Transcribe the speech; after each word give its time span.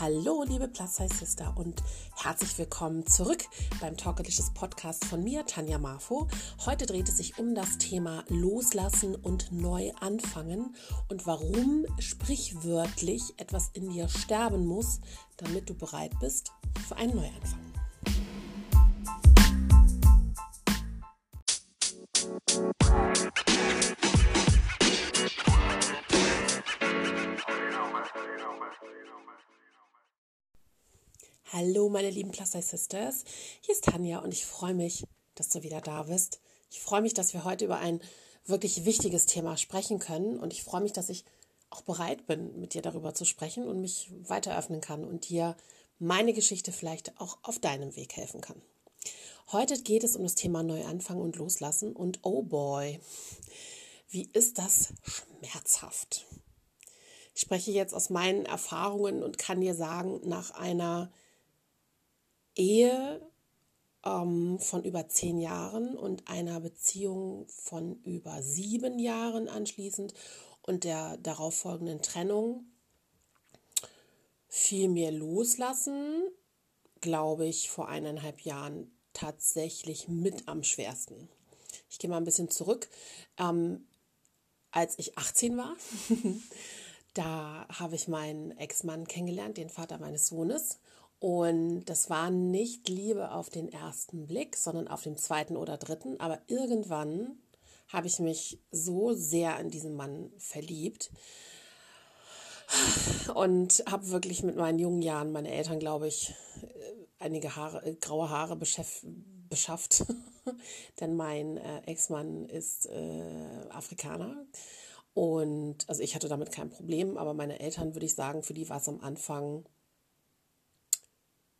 Hallo, 0.00 0.44
liebe 0.46 0.68
Plus 0.68 0.94
Size 0.94 1.12
Sister 1.12 1.52
und 1.56 1.82
herzlich 2.14 2.56
willkommen 2.56 3.04
zurück 3.04 3.44
beim 3.80 3.96
Talkalicious 3.96 4.54
Podcast 4.54 5.04
von 5.04 5.24
mir, 5.24 5.44
Tanja 5.44 5.76
Marfo. 5.76 6.28
Heute 6.64 6.86
dreht 6.86 7.08
es 7.08 7.16
sich 7.16 7.36
um 7.40 7.56
das 7.56 7.78
Thema 7.78 8.22
Loslassen 8.28 9.16
und 9.16 9.50
neu 9.50 9.90
anfangen 9.98 10.76
und 11.08 11.26
warum 11.26 11.84
sprichwörtlich 11.98 13.22
etwas 13.38 13.70
in 13.72 13.90
dir 13.90 14.08
sterben 14.08 14.66
muss, 14.66 15.00
damit 15.36 15.68
du 15.68 15.74
bereit 15.74 16.12
bist 16.20 16.52
für 16.86 16.94
einen 16.94 17.16
Neuanfang. 17.16 17.67
Hallo, 31.60 31.88
meine 31.88 32.10
lieben 32.10 32.30
Plus 32.30 32.52
Sisters. 32.52 33.24
Hier 33.62 33.74
ist 33.74 33.82
Tanja 33.82 34.20
und 34.20 34.32
ich 34.32 34.46
freue 34.46 34.74
mich, 34.74 35.02
dass 35.34 35.48
du 35.48 35.64
wieder 35.64 35.80
da 35.80 36.04
bist. 36.04 36.38
Ich 36.70 36.78
freue 36.78 37.02
mich, 37.02 37.14
dass 37.14 37.34
wir 37.34 37.42
heute 37.42 37.64
über 37.64 37.78
ein 37.78 38.00
wirklich 38.46 38.84
wichtiges 38.84 39.26
Thema 39.26 39.56
sprechen 39.56 39.98
können 39.98 40.38
und 40.38 40.52
ich 40.52 40.62
freue 40.62 40.82
mich, 40.82 40.92
dass 40.92 41.08
ich 41.08 41.24
auch 41.70 41.80
bereit 41.80 42.28
bin, 42.28 42.60
mit 42.60 42.74
dir 42.74 42.82
darüber 42.82 43.12
zu 43.12 43.24
sprechen 43.24 43.66
und 43.66 43.80
mich 43.80 44.12
weiter 44.22 44.56
öffnen 44.56 44.80
kann 44.80 45.04
und 45.04 45.30
dir 45.30 45.56
meine 45.98 46.32
Geschichte 46.32 46.70
vielleicht 46.70 47.20
auch 47.20 47.38
auf 47.42 47.58
deinem 47.58 47.96
Weg 47.96 48.14
helfen 48.14 48.40
kann. 48.40 48.62
Heute 49.50 49.82
geht 49.82 50.04
es 50.04 50.14
um 50.14 50.22
das 50.22 50.36
Thema 50.36 50.62
Neuanfang 50.62 51.20
und 51.20 51.34
Loslassen 51.34 51.92
und 51.92 52.20
oh 52.22 52.42
boy, 52.42 53.00
wie 54.10 54.28
ist 54.32 54.58
das 54.58 54.92
schmerzhaft. 55.02 56.24
Ich 57.34 57.40
spreche 57.40 57.72
jetzt 57.72 57.94
aus 57.94 58.10
meinen 58.10 58.46
Erfahrungen 58.46 59.24
und 59.24 59.38
kann 59.38 59.60
dir 59.60 59.74
sagen, 59.74 60.20
nach 60.22 60.52
einer 60.52 61.10
Ehe 62.58 63.26
ähm, 64.04 64.58
von 64.58 64.84
über 64.84 65.08
zehn 65.08 65.38
Jahren 65.38 65.96
und 65.96 66.28
einer 66.28 66.60
Beziehung 66.60 67.46
von 67.48 68.02
über 68.02 68.42
sieben 68.42 68.98
Jahren 68.98 69.48
anschließend 69.48 70.12
und 70.62 70.84
der 70.84 71.16
darauffolgenden 71.18 72.02
Trennung 72.02 72.66
fiel 74.48 74.88
mir 74.88 75.10
loslassen, 75.10 76.22
glaube 77.00 77.46
ich, 77.46 77.70
vor 77.70 77.88
eineinhalb 77.88 78.40
Jahren 78.40 78.90
tatsächlich 79.12 80.08
mit 80.08 80.48
am 80.48 80.62
schwersten. 80.62 81.28
Ich 81.90 81.98
gehe 81.98 82.10
mal 82.10 82.18
ein 82.18 82.24
bisschen 82.24 82.50
zurück. 82.50 82.88
Ähm, 83.38 83.86
als 84.70 84.98
ich 84.98 85.16
18 85.16 85.56
war, 85.56 85.74
da 87.14 87.66
habe 87.68 87.94
ich 87.94 88.08
meinen 88.08 88.56
Ex-Mann 88.58 89.06
kennengelernt, 89.06 89.56
den 89.56 89.70
Vater 89.70 89.98
meines 89.98 90.28
Sohnes. 90.28 90.78
Und 91.20 91.84
das 91.86 92.10
war 92.10 92.30
nicht 92.30 92.88
Liebe 92.88 93.32
auf 93.32 93.50
den 93.50 93.72
ersten 93.72 94.26
Blick, 94.26 94.56
sondern 94.56 94.86
auf 94.88 95.02
den 95.02 95.16
zweiten 95.16 95.56
oder 95.56 95.76
dritten. 95.76 96.20
Aber 96.20 96.40
irgendwann 96.46 97.38
habe 97.88 98.06
ich 98.06 98.18
mich 98.20 98.60
so 98.70 99.12
sehr 99.14 99.58
in 99.58 99.70
diesen 99.70 99.96
Mann 99.96 100.30
verliebt 100.38 101.10
und 103.34 103.82
habe 103.88 104.10
wirklich 104.10 104.42
mit 104.42 104.56
meinen 104.56 104.78
jungen 104.78 105.02
Jahren 105.02 105.32
meine 105.32 105.50
Eltern, 105.50 105.78
glaube 105.78 106.06
ich, 106.06 106.34
einige 107.18 107.56
Haare, 107.56 107.84
äh, 107.84 107.94
graue 107.94 108.30
Haare 108.30 108.56
beschafft. 108.56 110.04
Denn 111.00 111.16
mein 111.16 111.56
äh, 111.56 111.82
Ex-Mann 111.86 112.46
ist 112.46 112.86
äh, 112.86 113.68
Afrikaner. 113.70 114.46
Und 115.14 115.88
also 115.88 116.02
ich 116.02 116.14
hatte 116.14 116.28
damit 116.28 116.52
kein 116.52 116.70
Problem, 116.70 117.16
aber 117.16 117.34
meine 117.34 117.58
Eltern, 117.58 117.94
würde 117.94 118.06
ich 118.06 118.14
sagen, 118.14 118.42
für 118.42 118.54
die 118.54 118.68
war 118.68 118.76
es 118.76 118.88
am 118.88 119.00
Anfang 119.00 119.64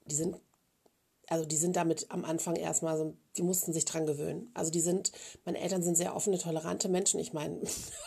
die 0.08 0.14
sind, 0.14 0.36
also 1.28 1.44
die 1.44 1.56
sind 1.56 1.76
damit 1.76 2.06
am 2.10 2.24
Anfang 2.24 2.56
erstmal 2.56 2.96
so, 2.96 3.16
die 3.36 3.42
mussten 3.42 3.72
sich 3.72 3.84
dran 3.84 4.06
gewöhnen. 4.06 4.50
Also 4.54 4.70
die 4.70 4.80
sind, 4.80 5.12
meine 5.44 5.58
Eltern 5.58 5.82
sind 5.82 5.96
sehr 5.96 6.16
offene, 6.16 6.38
tolerante 6.38 6.88
Menschen. 6.88 7.20
Ich 7.20 7.32
meine, 7.32 7.60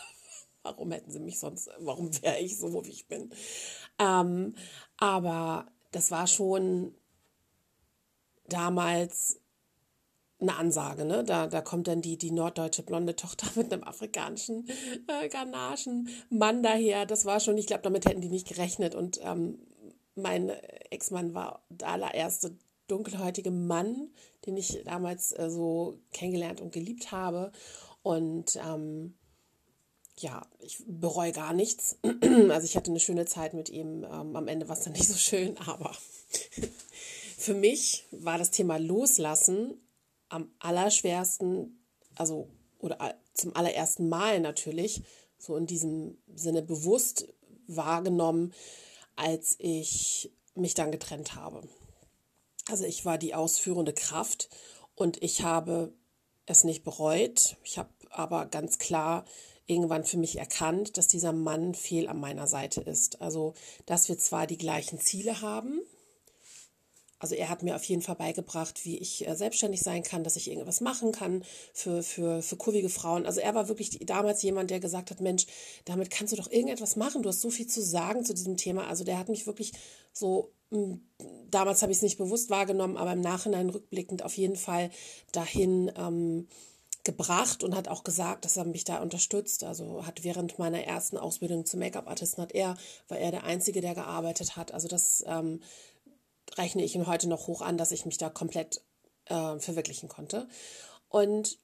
warum 0.62 0.92
hätten 0.92 1.10
sie 1.10 1.20
mich 1.20 1.38
sonst, 1.38 1.70
warum 1.78 2.10
wäre 2.22 2.38
ich 2.38 2.58
so, 2.58 2.84
wie 2.84 2.90
ich 2.90 3.08
bin? 3.08 3.32
Ähm, 3.98 4.54
aber 4.96 5.66
das 5.92 6.10
war 6.10 6.26
schon 6.26 6.94
damals 8.48 9.40
eine 10.42 10.56
Ansage, 10.56 11.04
ne? 11.04 11.24
Da, 11.24 11.46
da 11.46 11.60
kommt 11.60 11.86
dann 11.88 12.02
die, 12.02 12.18
die 12.18 12.32
norddeutsche 12.32 12.82
blonde 12.82 13.16
Tochter 13.16 13.46
mit 13.54 13.72
einem 13.72 13.84
afrikanischen 13.84 14.68
äh, 15.06 15.28
Ganaschen 15.28 16.08
Mann 16.28 16.62
daher. 16.62 17.06
Das 17.06 17.24
war 17.24 17.40
schon, 17.40 17.56
ich 17.56 17.66
glaube, 17.66 17.82
damit 17.82 18.04
hätten 18.04 18.20
die 18.20 18.28
nicht 18.28 18.48
gerechnet. 18.48 18.94
Und 18.94 19.20
ähm, 19.22 19.58
mein 20.14 20.50
Ex-Mann 20.90 21.34
war 21.34 21.64
der 21.68 21.88
allererste 21.88 22.56
dunkelhäutige 22.88 23.50
Mann, 23.50 24.10
den 24.46 24.56
ich 24.56 24.82
damals 24.84 25.32
äh, 25.32 25.48
so 25.50 25.98
kennengelernt 26.12 26.60
und 26.60 26.72
geliebt 26.72 27.12
habe. 27.12 27.52
Und 28.02 28.56
ähm, 28.56 29.14
ja, 30.18 30.46
ich 30.60 30.82
bereue 30.86 31.32
gar 31.32 31.52
nichts. 31.52 31.98
Also 32.50 32.64
ich 32.64 32.76
hatte 32.76 32.90
eine 32.90 33.00
schöne 33.00 33.24
Zeit 33.26 33.54
mit 33.54 33.68
ihm. 33.68 34.04
Ähm, 34.04 34.36
am 34.36 34.48
Ende 34.48 34.68
war 34.68 34.76
es 34.76 34.84
dann 34.84 34.92
nicht 34.92 35.08
so 35.08 35.16
schön, 35.16 35.56
aber 35.58 35.94
für 37.38 37.54
mich 37.54 38.06
war 38.10 38.38
das 38.38 38.50
Thema 38.50 38.76
Loslassen 38.78 39.74
am 40.28 40.50
allerschwersten, 40.58 41.84
also 42.14 42.48
oder 42.78 43.14
zum 43.34 43.54
allerersten 43.54 44.08
Mal 44.08 44.40
natürlich, 44.40 45.02
so 45.38 45.56
in 45.56 45.66
diesem 45.66 46.18
Sinne 46.34 46.62
bewusst 46.62 47.28
wahrgenommen, 47.66 48.52
als 49.16 49.56
ich 49.58 50.32
mich 50.54 50.74
dann 50.74 50.92
getrennt 50.92 51.34
habe. 51.34 51.62
Also 52.68 52.84
ich 52.84 53.04
war 53.04 53.18
die 53.18 53.34
ausführende 53.34 53.92
Kraft 53.92 54.48
und 54.94 55.22
ich 55.22 55.42
habe 55.42 55.92
es 56.46 56.64
nicht 56.64 56.84
bereut. 56.84 57.56
Ich 57.64 57.78
habe 57.78 57.90
aber 58.10 58.46
ganz 58.46 58.78
klar 58.78 59.24
irgendwann 59.66 60.04
für 60.04 60.18
mich 60.18 60.38
erkannt, 60.38 60.96
dass 60.96 61.08
dieser 61.08 61.32
Mann 61.32 61.74
fehl 61.74 62.08
an 62.08 62.20
meiner 62.20 62.46
Seite 62.46 62.80
ist. 62.80 63.20
Also, 63.20 63.54
dass 63.86 64.08
wir 64.08 64.18
zwar 64.18 64.46
die 64.46 64.58
gleichen 64.58 65.00
Ziele 65.00 65.40
haben, 65.40 65.80
also 67.22 67.36
er 67.36 67.48
hat 67.48 67.62
mir 67.62 67.76
auf 67.76 67.84
jeden 67.84 68.02
Fall 68.02 68.16
beigebracht, 68.16 68.84
wie 68.84 68.98
ich 68.98 69.26
äh, 69.28 69.36
selbstständig 69.36 69.80
sein 69.80 70.02
kann, 70.02 70.24
dass 70.24 70.34
ich 70.34 70.50
irgendwas 70.50 70.80
machen 70.80 71.12
kann 71.12 71.44
für, 71.72 72.02
für, 72.02 72.42
für 72.42 72.56
kurvige 72.56 72.88
Frauen. 72.88 73.26
Also 73.26 73.40
er 73.40 73.54
war 73.54 73.68
wirklich 73.68 73.90
die, 73.90 74.04
damals 74.04 74.42
jemand, 74.42 74.70
der 74.70 74.80
gesagt 74.80 75.12
hat, 75.12 75.20
Mensch, 75.20 75.46
damit 75.84 76.10
kannst 76.10 76.32
du 76.32 76.36
doch 76.36 76.50
irgendetwas 76.50 76.96
machen. 76.96 77.22
Du 77.22 77.28
hast 77.28 77.40
so 77.40 77.50
viel 77.50 77.68
zu 77.68 77.80
sagen 77.80 78.24
zu 78.24 78.34
diesem 78.34 78.56
Thema. 78.56 78.88
Also 78.88 79.04
der 79.04 79.18
hat 79.18 79.28
mich 79.28 79.46
wirklich 79.46 79.72
so, 80.12 80.50
hm, 80.72 81.00
damals 81.48 81.82
habe 81.82 81.92
ich 81.92 81.98
es 81.98 82.02
nicht 82.02 82.18
bewusst 82.18 82.50
wahrgenommen, 82.50 82.96
aber 82.96 83.12
im 83.12 83.20
Nachhinein 83.20 83.70
rückblickend 83.70 84.24
auf 84.24 84.36
jeden 84.36 84.56
Fall 84.56 84.90
dahin 85.30 85.92
ähm, 85.96 86.48
gebracht 87.04 87.64
und 87.64 87.74
hat 87.74 87.88
auch 87.88 88.04
gesagt, 88.04 88.44
dass 88.44 88.56
er 88.56 88.64
mich 88.64 88.84
da 88.84 89.00
unterstützt. 89.00 89.62
Also 89.62 90.06
hat 90.06 90.24
während 90.24 90.58
meiner 90.58 90.82
ersten 90.82 91.18
Ausbildung 91.18 91.66
zum 91.66 91.80
Make-up-Artisten 91.80 92.42
hat 92.42 92.52
er, 92.52 92.76
war 93.06 93.18
er 93.18 93.30
der 93.30 93.44
Einzige, 93.44 93.80
der 93.80 93.94
gearbeitet 93.94 94.56
hat. 94.56 94.72
Also 94.72 94.88
das 94.88 95.22
ähm, 95.26 95.60
rechne 96.56 96.84
ich 96.84 96.94
ihn 96.94 97.06
heute 97.06 97.28
noch 97.28 97.46
hoch 97.46 97.62
an, 97.62 97.78
dass 97.78 97.92
ich 97.92 98.06
mich 98.06 98.18
da 98.18 98.28
komplett 98.30 98.82
äh, 99.26 99.58
verwirklichen 99.58 100.08
konnte. 100.08 100.48
Und 101.08 101.58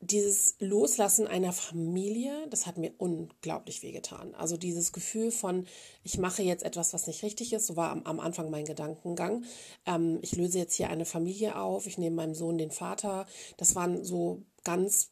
dieses 0.00 0.56
Loslassen 0.60 1.26
einer 1.26 1.52
Familie, 1.52 2.46
das 2.50 2.66
hat 2.66 2.76
mir 2.76 2.92
unglaublich 2.98 3.82
wehgetan. 3.82 4.34
Also 4.34 4.56
dieses 4.56 4.92
Gefühl 4.92 5.30
von, 5.30 5.66
ich 6.02 6.18
mache 6.18 6.42
jetzt 6.42 6.64
etwas, 6.64 6.92
was 6.92 7.06
nicht 7.06 7.22
richtig 7.22 7.52
ist, 7.52 7.66
so 7.66 7.76
war 7.76 7.90
am, 7.90 8.02
am 8.04 8.20
Anfang 8.20 8.50
mein 8.50 8.66
Gedankengang. 8.66 9.44
Ähm, 9.86 10.18
ich 10.22 10.36
löse 10.36 10.58
jetzt 10.58 10.74
hier 10.74 10.90
eine 10.90 11.06
Familie 11.06 11.58
auf, 11.58 11.86
ich 11.86 11.98
nehme 11.98 12.16
meinem 12.16 12.34
Sohn 12.34 12.58
den 12.58 12.70
Vater. 12.70 13.26
Das 13.56 13.74
waren 13.74 14.04
so 14.04 14.42
ganz 14.64 15.10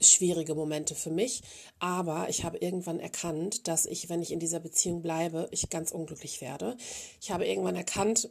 schwierige 0.00 0.54
Momente 0.54 0.94
für 0.94 1.10
mich. 1.10 1.42
Aber 1.78 2.28
ich 2.28 2.44
habe 2.44 2.58
irgendwann 2.58 3.00
erkannt, 3.00 3.68
dass 3.68 3.86
ich, 3.86 4.08
wenn 4.08 4.22
ich 4.22 4.32
in 4.32 4.40
dieser 4.40 4.60
Beziehung 4.60 5.02
bleibe, 5.02 5.48
ich 5.50 5.70
ganz 5.70 5.92
unglücklich 5.92 6.40
werde. 6.40 6.76
Ich 7.20 7.30
habe 7.30 7.46
irgendwann 7.46 7.76
erkannt, 7.76 8.30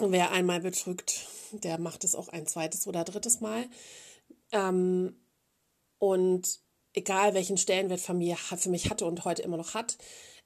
wer 0.00 0.32
einmal 0.32 0.60
betrügt, 0.60 1.26
der 1.52 1.78
macht 1.78 2.04
es 2.04 2.14
auch 2.14 2.28
ein 2.28 2.46
zweites 2.46 2.86
oder 2.86 3.04
drittes 3.04 3.40
Mal. 3.40 3.66
Ähm, 4.52 5.16
und 5.98 6.60
egal 6.92 7.34
welchen 7.34 7.56
Stellenwert 7.56 8.00
Familie 8.00 8.36
für 8.36 8.70
mich 8.70 8.90
hatte 8.90 9.06
und 9.06 9.24
heute 9.24 9.42
immer 9.42 9.56
noch 9.56 9.74
hat, 9.74 9.96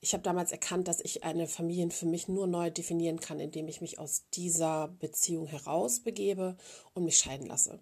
ich 0.01 0.13
habe 0.13 0.23
damals 0.23 0.51
erkannt, 0.51 0.87
dass 0.87 1.01
ich 1.01 1.23
eine 1.23 1.47
Familie 1.47 1.89
für 1.89 2.05
mich 2.05 2.29
nur 2.29 2.47
neu 2.47 2.71
definieren 2.71 3.19
kann, 3.19 3.39
indem 3.39 3.67
ich 3.67 3.81
mich 3.81 3.99
aus 3.99 4.23
dieser 4.33 4.87
Beziehung 4.87 5.45
herausbegebe 5.47 6.55
und 6.93 7.03
mich 7.03 7.17
scheiden 7.17 7.47
lasse. 7.47 7.79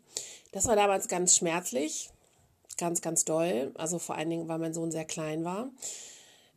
Das 0.51 0.66
war 0.66 0.75
damals 0.75 1.07
ganz 1.07 1.38
schmerzlich, 1.38 2.10
ganz, 2.78 3.02
ganz 3.02 3.26
doll. 3.26 3.72
Also 3.76 4.00
vor 4.00 4.16
allen 4.16 4.30
Dingen, 4.30 4.48
weil 4.48 4.60
mein 4.60 4.74
Sohn 4.74 4.92
sehr 4.92 5.06
klein 5.06 5.44
war. 5.44 5.70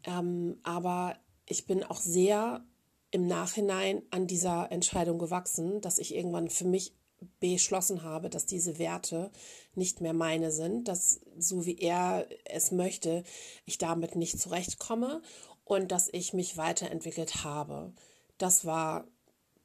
Ähm, 0.05 0.59
aber 0.63 1.17
ich 1.47 1.67
bin 1.67 1.85
auch 1.85 2.01
sehr 2.01 2.65
im 3.11 3.27
Nachhinein 3.27 4.03
an 4.11 4.27
dieser 4.27 4.71
Entscheidung 4.71 5.19
gewachsen, 5.19 5.81
dass 5.81 5.99
ich 5.99 6.15
irgendwann 6.15 6.49
für 6.49 6.67
mich 6.67 6.95
beschlossen 7.39 8.03
habe, 8.03 8.31
dass 8.31 8.47
diese 8.47 8.79
Werte 8.79 9.31
nicht 9.75 10.01
mehr 10.01 10.15
meine 10.15 10.51
sind, 10.51 10.89
dass 10.89 11.21
so 11.37 11.67
wie 11.67 11.77
er 11.77 12.27
es 12.45 12.71
möchte, 12.71 13.25
ich 13.67 13.79
damit 13.79 14.17
nicht 14.17 14.41
zurechtkomme 14.41 15.21
und 15.65 15.93
dass 15.93 16.09
ich 16.13 16.33
mich 16.33 16.57
weiterentwickelt 16.57 17.45
habe. 17.45 17.93
Das 18.39 18.65
war 18.65 19.07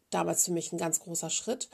damals 0.09 0.45
für 0.45 0.51
mich 0.51 0.71
ein 0.71 0.77
ganz 0.77 0.99
großer 0.99 1.29
Schritt. 1.29 1.69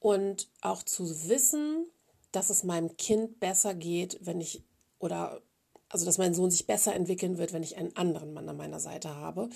Und 0.00 0.48
auch 0.60 0.82
zu 0.82 1.28
wissen, 1.28 1.86
dass 2.32 2.50
es 2.50 2.64
meinem 2.64 2.96
Kind 2.96 3.40
besser 3.40 3.74
geht, 3.74 4.18
wenn 4.22 4.40
ich, 4.40 4.64
oder 4.98 5.42
also 5.88 6.06
dass 6.06 6.18
mein 6.18 6.34
Sohn 6.34 6.50
sich 6.50 6.66
besser 6.66 6.94
entwickeln 6.94 7.36
wird, 7.36 7.52
wenn 7.52 7.62
ich 7.62 7.76
einen 7.76 7.94
anderen 7.96 8.32
Mann 8.32 8.48
an 8.48 8.56
meiner 8.56 8.80
Seite 8.80 9.14
habe, 9.14 9.50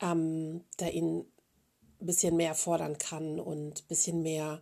ähm, 0.00 0.64
der 0.80 0.92
ihn 0.92 1.24
ein 2.00 2.06
bisschen 2.06 2.36
mehr 2.36 2.54
fordern 2.54 2.98
kann 2.98 3.40
und 3.40 3.82
ein 3.82 3.86
bisschen 3.88 4.22
mehr 4.22 4.60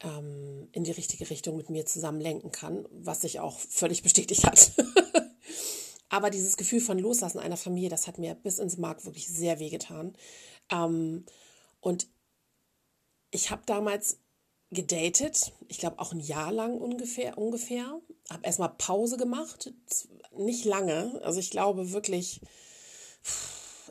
ähm, 0.00 0.68
in 0.72 0.84
die 0.84 0.92
richtige 0.92 1.28
Richtung 1.28 1.56
mit 1.56 1.68
mir 1.68 1.84
zusammen 1.84 2.20
lenken 2.20 2.52
kann, 2.52 2.86
was 2.90 3.22
sich 3.22 3.40
auch 3.40 3.58
völlig 3.58 4.02
bestätigt 4.02 4.44
hat. 4.44 4.72
Aber 6.08 6.30
dieses 6.30 6.56
Gefühl 6.56 6.80
von 6.80 6.98
Loslassen 6.98 7.38
einer 7.38 7.56
Familie, 7.56 7.88
das 7.88 8.06
hat 8.06 8.18
mir 8.18 8.34
bis 8.34 8.58
ins 8.58 8.76
Mark 8.76 9.04
wirklich 9.04 9.28
sehr 9.28 9.58
wehgetan. 9.58 10.14
Ähm, 10.70 11.24
und 11.80 12.06
ich 13.30 13.50
habe 13.50 13.62
damals 13.66 14.18
gedatet, 14.72 15.52
ich 15.68 15.78
glaube 15.78 15.98
auch 15.98 16.12
ein 16.12 16.20
Jahr 16.20 16.50
lang 16.50 16.78
ungefähr, 16.78 17.38
ungefähr. 17.38 18.00
Habe 18.30 18.44
erstmal 18.44 18.70
Pause 18.70 19.16
gemacht, 19.16 19.72
nicht 20.36 20.64
lange, 20.64 21.20
also 21.22 21.38
ich 21.38 21.50
glaube 21.50 21.92
wirklich 21.92 22.40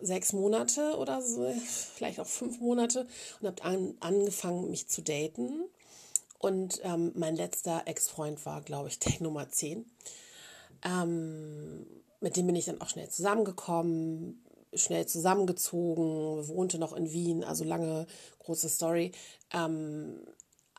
sechs 0.02 0.34
Monate 0.34 0.98
oder 0.98 1.22
so, 1.22 1.54
vielleicht 1.96 2.20
auch 2.20 2.28
fünf 2.28 2.60
Monate 2.60 3.08
und 3.40 3.48
habe 3.48 3.64
an, 3.64 3.96
angefangen, 4.00 4.70
mich 4.70 4.88
zu 4.88 5.02
daten. 5.02 5.64
Und 6.40 6.82
ähm, 6.84 7.12
mein 7.16 7.36
letzter 7.36 7.84
Ex-Freund 7.86 8.44
war, 8.48 8.62
glaube 8.62 8.90
ich, 8.90 8.98
der 8.98 9.14
Nummer 9.22 9.50
10. 9.50 9.86
Ähm, 10.84 11.86
mit 12.20 12.36
dem 12.36 12.48
bin 12.48 12.56
ich 12.56 12.66
dann 12.66 12.82
auch 12.82 12.90
schnell 12.90 13.10
zusammengekommen, 13.10 14.44
schnell 14.74 15.06
zusammengezogen, 15.06 16.48
wohnte 16.48 16.80
noch 16.80 16.94
in 16.94 17.12
Wien, 17.12 17.44
also 17.44 17.64
lange 17.64 18.08
große 18.40 18.70
Story. 18.70 19.12
Ähm, 19.54 20.22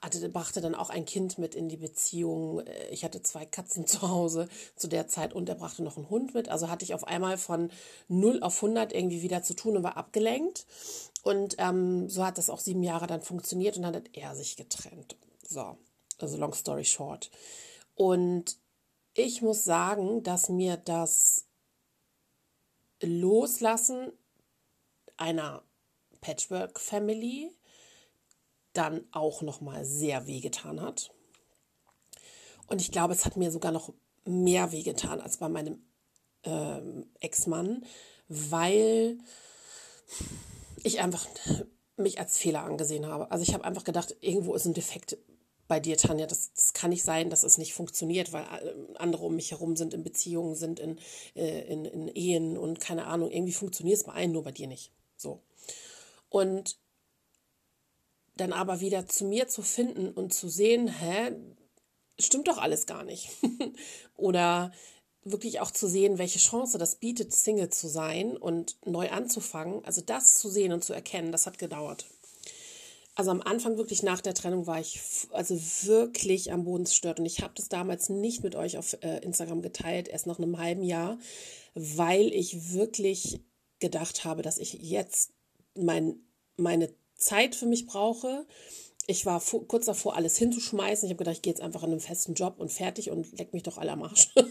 hatte, 0.02 0.28
brachte 0.28 0.60
dann 0.60 0.74
auch 0.74 0.90
ein 0.90 1.04
Kind 1.04 1.38
mit 1.38 1.54
in 1.54 1.68
die 1.68 1.76
Beziehung. 1.76 2.60
Äh, 2.60 2.88
ich 2.90 3.04
hatte 3.04 3.22
zwei 3.22 3.46
Katzen 3.46 3.86
zu 3.86 4.02
Hause 4.02 4.48
zu 4.76 4.88
der 4.88 5.08
Zeit 5.08 5.32
und 5.32 5.48
er 5.48 5.54
brachte 5.54 5.82
noch 5.82 5.96
einen 5.96 6.10
Hund 6.10 6.34
mit. 6.34 6.48
Also 6.48 6.68
hatte 6.68 6.84
ich 6.84 6.94
auf 6.94 7.06
einmal 7.06 7.38
von 7.38 7.70
0 8.08 8.42
auf 8.42 8.56
100 8.62 8.92
irgendwie 8.92 9.22
wieder 9.22 9.42
zu 9.42 9.54
tun 9.54 9.76
und 9.76 9.82
war 9.82 9.96
abgelenkt. 9.96 10.66
Und 11.22 11.54
ähm, 11.58 12.08
so 12.08 12.24
hat 12.24 12.36
das 12.36 12.50
auch 12.50 12.58
sieben 12.58 12.82
Jahre 12.82 13.06
dann 13.06 13.22
funktioniert 13.22 13.76
und 13.76 13.84
dann 13.84 13.94
hat 13.94 14.10
er 14.12 14.34
sich 14.34 14.56
getrennt. 14.56 15.16
So, 15.46 15.78
also 16.18 16.36
long 16.36 16.52
story 16.52 16.84
short. 16.84 17.30
Und 17.94 18.56
ich 19.14 19.42
muss 19.42 19.62
sagen, 19.62 20.22
dass 20.22 20.48
mir 20.48 20.76
das 20.76 21.46
Loslassen 23.00 24.12
einer 25.16 25.62
Patchwork-Family 26.20 27.52
dann 28.72 29.06
auch 29.12 29.42
noch 29.42 29.60
mal 29.60 29.84
sehr 29.84 30.26
wehgetan 30.26 30.80
hat. 30.80 31.12
Und 32.66 32.80
ich 32.80 32.90
glaube, 32.90 33.12
es 33.12 33.24
hat 33.24 33.36
mir 33.36 33.50
sogar 33.50 33.72
noch 33.72 33.92
mehr 34.24 34.72
wehgetan 34.72 35.20
als 35.20 35.36
bei 35.36 35.48
meinem 35.48 35.84
ähm, 36.44 37.06
Ex-Mann, 37.20 37.84
weil 38.28 39.18
ich 40.82 41.00
einfach 41.00 41.26
mich 41.96 42.18
als 42.18 42.38
Fehler 42.38 42.62
angesehen 42.62 43.06
habe. 43.06 43.30
Also 43.30 43.42
ich 43.42 43.54
habe 43.54 43.64
einfach 43.64 43.84
gedacht, 43.84 44.16
irgendwo 44.20 44.54
ist 44.54 44.64
ein 44.64 44.74
Defekt 44.74 45.18
bei 45.68 45.80
dir, 45.80 45.96
Tanja. 45.96 46.26
Das, 46.26 46.52
das 46.54 46.72
kann 46.72 46.90
nicht 46.90 47.04
sein, 47.04 47.30
dass 47.30 47.44
es 47.44 47.58
nicht 47.58 47.74
funktioniert, 47.74 48.32
weil 48.32 48.42
äh, 48.42 48.74
andere 48.98 49.24
um 49.24 49.36
mich 49.36 49.52
herum 49.52 49.76
sind 49.76 49.94
in 49.94 50.02
Beziehungen, 50.02 50.54
sind 50.54 50.80
in, 50.80 50.98
äh, 51.34 51.60
in, 51.72 51.84
in 51.84 52.08
Ehen 52.08 52.58
und 52.58 52.80
keine 52.80 53.06
Ahnung. 53.06 53.30
Irgendwie 53.30 53.52
funktioniert 53.52 53.98
es 53.98 54.04
bei 54.04 54.12
allen, 54.12 54.32
nur 54.32 54.44
bei 54.44 54.52
dir 54.52 54.66
nicht. 54.66 54.92
So. 55.16 55.42
Und 56.28 56.78
dann 58.36 58.52
aber 58.52 58.80
wieder 58.80 59.06
zu 59.06 59.24
mir 59.24 59.48
zu 59.48 59.62
finden 59.62 60.08
und 60.10 60.32
zu 60.32 60.48
sehen, 60.48 60.88
hä, 60.88 61.32
stimmt 62.18 62.48
doch 62.48 62.58
alles 62.58 62.86
gar 62.86 63.04
nicht. 63.04 63.30
Oder 64.16 64.72
wirklich 65.24 65.60
auch 65.60 65.70
zu 65.70 65.86
sehen, 65.86 66.18
welche 66.18 66.38
Chance 66.38 66.78
das 66.78 66.96
bietet, 66.96 67.32
Single 67.32 67.68
zu 67.68 67.88
sein 67.88 68.36
und 68.36 68.76
neu 68.84 69.10
anzufangen. 69.10 69.84
Also 69.84 70.00
das 70.00 70.34
zu 70.34 70.48
sehen 70.48 70.72
und 70.72 70.82
zu 70.82 70.92
erkennen, 70.92 71.32
das 71.32 71.46
hat 71.46 71.58
gedauert. 71.58 72.06
Also 73.14 73.30
am 73.30 73.42
Anfang 73.42 73.76
wirklich 73.76 74.02
nach 74.02 74.22
der 74.22 74.34
Trennung 74.34 74.66
war 74.66 74.80
ich 74.80 75.00
also 75.32 75.54
wirklich 75.84 76.50
am 76.50 76.64
Boden 76.64 76.86
zerstört 76.86 77.20
und 77.20 77.26
ich 77.26 77.42
habe 77.42 77.52
das 77.54 77.68
damals 77.68 78.08
nicht 78.08 78.42
mit 78.42 78.56
euch 78.56 78.78
auf 78.78 78.96
äh, 79.02 79.18
Instagram 79.18 79.60
geteilt, 79.60 80.08
erst 80.08 80.26
nach 80.26 80.38
einem 80.38 80.58
halben 80.58 80.82
Jahr, 80.82 81.18
weil 81.74 82.32
ich 82.32 82.72
wirklich 82.72 83.40
gedacht 83.80 84.24
habe, 84.24 84.40
dass 84.40 84.56
ich 84.56 84.72
jetzt 84.74 85.32
mein, 85.74 86.20
meine 86.56 86.88
Zeit 87.22 87.54
für 87.54 87.66
mich 87.66 87.86
brauche. 87.86 88.46
Ich 89.06 89.26
war 89.26 89.42
kurz 89.66 89.86
davor, 89.86 90.16
alles 90.16 90.36
hinzuschmeißen. 90.36 91.06
Ich 91.06 91.10
habe 91.10 91.18
gedacht, 91.18 91.36
ich 91.36 91.42
gehe 91.42 91.52
jetzt 91.52 91.62
einfach 91.62 91.82
in 91.82 91.90
einen 91.90 92.00
festen 92.00 92.34
Job 92.34 92.54
und 92.58 92.70
fertig 92.70 93.10
und 93.10 93.36
leck 93.38 93.52
mich 93.52 93.64
doch 93.64 93.78
alle 93.78 93.92
am 93.92 94.02
Arsch. 94.02 94.30
also 94.36 94.46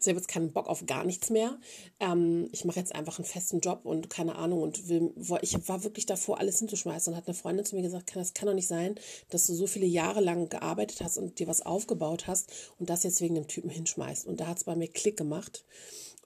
ich 0.00 0.08
habe 0.08 0.18
jetzt 0.18 0.28
keinen 0.28 0.52
Bock 0.52 0.68
auf 0.68 0.86
gar 0.86 1.04
nichts 1.04 1.30
mehr. 1.30 1.56
Ähm, 2.00 2.48
ich 2.50 2.64
mache 2.64 2.80
jetzt 2.80 2.94
einfach 2.94 3.18
einen 3.18 3.26
festen 3.26 3.60
Job 3.60 3.82
und 3.84 4.10
keine 4.10 4.34
Ahnung 4.34 4.62
und 4.62 4.88
will, 4.88 5.12
ich 5.42 5.68
war 5.68 5.84
wirklich 5.84 6.06
davor, 6.06 6.38
alles 6.38 6.58
hinzuschmeißen 6.58 7.12
und 7.12 7.16
hat 7.16 7.28
eine 7.28 7.34
Freundin 7.34 7.64
zu 7.64 7.76
mir 7.76 7.82
gesagt, 7.82 8.16
das 8.16 8.34
kann 8.34 8.48
doch 8.48 8.54
nicht 8.54 8.66
sein, 8.66 8.96
dass 9.30 9.46
du 9.46 9.54
so 9.54 9.68
viele 9.68 9.86
Jahre 9.86 10.20
lang 10.20 10.48
gearbeitet 10.48 11.00
hast 11.02 11.16
und 11.16 11.38
dir 11.38 11.46
was 11.46 11.62
aufgebaut 11.62 12.26
hast 12.26 12.50
und 12.78 12.90
das 12.90 13.04
jetzt 13.04 13.20
wegen 13.20 13.36
dem 13.36 13.46
Typen 13.46 13.70
hinschmeißt. 13.70 14.26
Und 14.26 14.40
da 14.40 14.48
hat 14.48 14.58
es 14.58 14.64
bei 14.64 14.74
mir 14.74 14.88
Klick 14.88 15.16
gemacht 15.16 15.64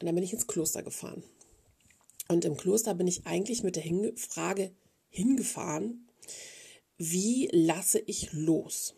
und 0.01 0.07
dann 0.07 0.15
bin 0.15 0.25
ich 0.25 0.33
ins 0.33 0.47
Kloster 0.47 0.83
gefahren. 0.83 1.23
Und 2.29 2.47
im 2.47 2.57
Kloster 2.57 2.95
bin 2.95 3.07
ich 3.07 3.27
eigentlich 3.27 3.63
mit 3.63 3.77
der 3.77 3.85
Frage 4.17 4.71
hingefahren, 5.15 6.09
wie 6.99 7.49
lasse 7.53 8.01
ich 8.01 8.33
los? 8.33 8.95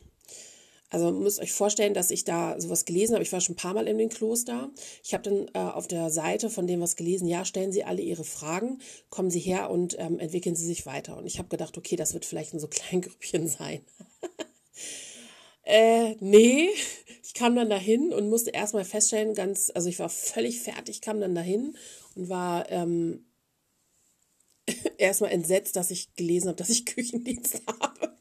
Also 0.89 1.11
müsst 1.11 1.41
euch 1.41 1.53
vorstellen, 1.53 1.95
dass 1.95 2.11
ich 2.11 2.25
da 2.25 2.61
sowas 2.61 2.85
gelesen 2.85 3.15
habe. 3.15 3.23
Ich 3.23 3.33
war 3.33 3.41
schon 3.41 3.55
ein 3.55 3.59
paar 3.59 3.75
Mal 3.75 3.89
in 3.89 3.99
den 3.99 4.09
Kloster. 4.09 4.71
Ich 5.03 5.15
habe 5.15 5.25
dann 5.25 5.49
äh, 5.53 5.71
auf 5.71 5.89
der 5.89 6.11
Seite 6.11 6.49
von 6.49 6.67
dem 6.67 6.81
was 6.81 6.97
gelesen, 6.97 7.27
ja, 7.27 7.45
stellen 7.45 7.73
Sie 7.73 7.85
alle 7.85 8.03
Ihre 8.03 8.25
Fragen, 8.25 8.81
kommen 9.11 9.31
Sie 9.31 9.41
her 9.41 9.71
und 9.71 9.99
ähm, 9.99 10.21
entwickeln 10.21 10.55
Sie 10.55 10.67
sich 10.67 10.87
weiter. 10.87 11.17
Und 11.17 11.27
ich 11.27 11.39
habe 11.39 11.49
gedacht, 11.49 11.77
okay, 11.77 11.97
das 11.97 12.15
wird 12.15 12.25
vielleicht 12.25 12.53
in 12.55 12.61
so 12.61 12.69
kleinen 12.71 13.03
Grüppchen 13.03 13.49
sein. 13.49 13.81
äh, 15.65 16.15
nee, 16.21 16.69
ich 17.25 17.35
kam 17.35 17.57
dann 17.57 17.69
dahin 17.69 18.13
und 18.13 18.31
musste 18.31 18.51
erstmal 18.51 18.85
feststellen, 18.85 19.35
ganz, 19.35 19.73
also 19.75 19.89
ich 19.89 19.99
war 19.99 20.09
völlig 20.09 20.61
fertig, 20.61 21.01
kam 21.01 21.21
dann 21.21 21.35
dahin 21.35 21.77
und 22.15 22.29
war 22.29 22.71
ähm, 22.71 23.27
erstmal 24.99 25.33
entsetzt, 25.33 25.77
dass 25.77 25.91
ich 25.91 26.15
gelesen 26.15 26.49
habe, 26.49 26.57
dass 26.57 26.71
ich 26.71 26.87
Küchendienst 26.87 27.63
habe. 27.67 28.17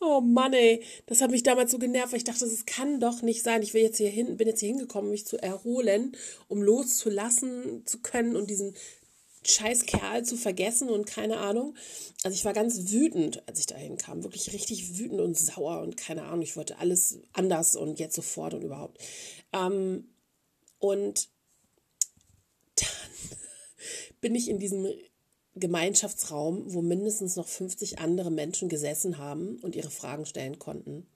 Oh 0.00 0.20
Mann, 0.20 0.52
ey, 0.52 0.82
das 1.06 1.20
hat 1.20 1.32
mich 1.32 1.42
damals 1.42 1.72
so 1.72 1.78
genervt, 1.78 2.12
weil 2.12 2.18
ich 2.18 2.24
dachte, 2.24 2.44
das 2.48 2.66
kann 2.66 3.00
doch 3.00 3.22
nicht 3.22 3.42
sein. 3.42 3.62
Ich 3.62 3.74
will 3.74 3.82
jetzt 3.82 3.96
hier 3.96 4.08
hin, 4.08 4.36
bin 4.36 4.46
jetzt 4.46 4.60
hier 4.60 4.68
hingekommen, 4.68 5.10
mich 5.10 5.26
zu 5.26 5.42
erholen, 5.42 6.16
um 6.46 6.62
loszulassen 6.62 7.84
zu 7.84 7.98
können 8.00 8.36
und 8.36 8.48
diesen 8.48 8.74
scheiß 9.44 9.86
Kerl 9.86 10.24
zu 10.24 10.36
vergessen 10.36 10.88
und 10.88 11.06
keine 11.06 11.38
Ahnung. 11.38 11.74
Also 12.22 12.34
ich 12.34 12.44
war 12.44 12.52
ganz 12.52 12.92
wütend, 12.92 13.42
als 13.48 13.58
ich 13.58 13.66
dahin 13.66 13.96
kam. 13.96 14.22
Wirklich 14.22 14.52
richtig 14.52 14.98
wütend 14.98 15.20
und 15.20 15.36
sauer 15.36 15.80
und 15.80 15.96
keine 15.96 16.24
Ahnung. 16.24 16.42
Ich 16.42 16.56
wollte 16.56 16.78
alles 16.78 17.18
anders 17.32 17.74
und 17.74 17.98
jetzt 17.98 18.14
sofort 18.14 18.54
und 18.54 18.62
überhaupt. 18.62 18.98
Ähm, 19.52 20.08
und 20.78 21.28
bin 24.20 24.34
ich 24.34 24.48
in 24.48 24.58
diesem 24.58 24.86
Gemeinschaftsraum, 25.58 26.62
wo 26.72 26.82
mindestens 26.82 27.36
noch 27.36 27.46
50 27.46 27.98
andere 27.98 28.30
Menschen 28.30 28.68
gesessen 28.68 29.18
haben 29.18 29.58
und 29.62 29.76
ihre 29.76 29.90
Fragen 29.90 30.26
stellen 30.26 30.58
konnten. 30.58 31.06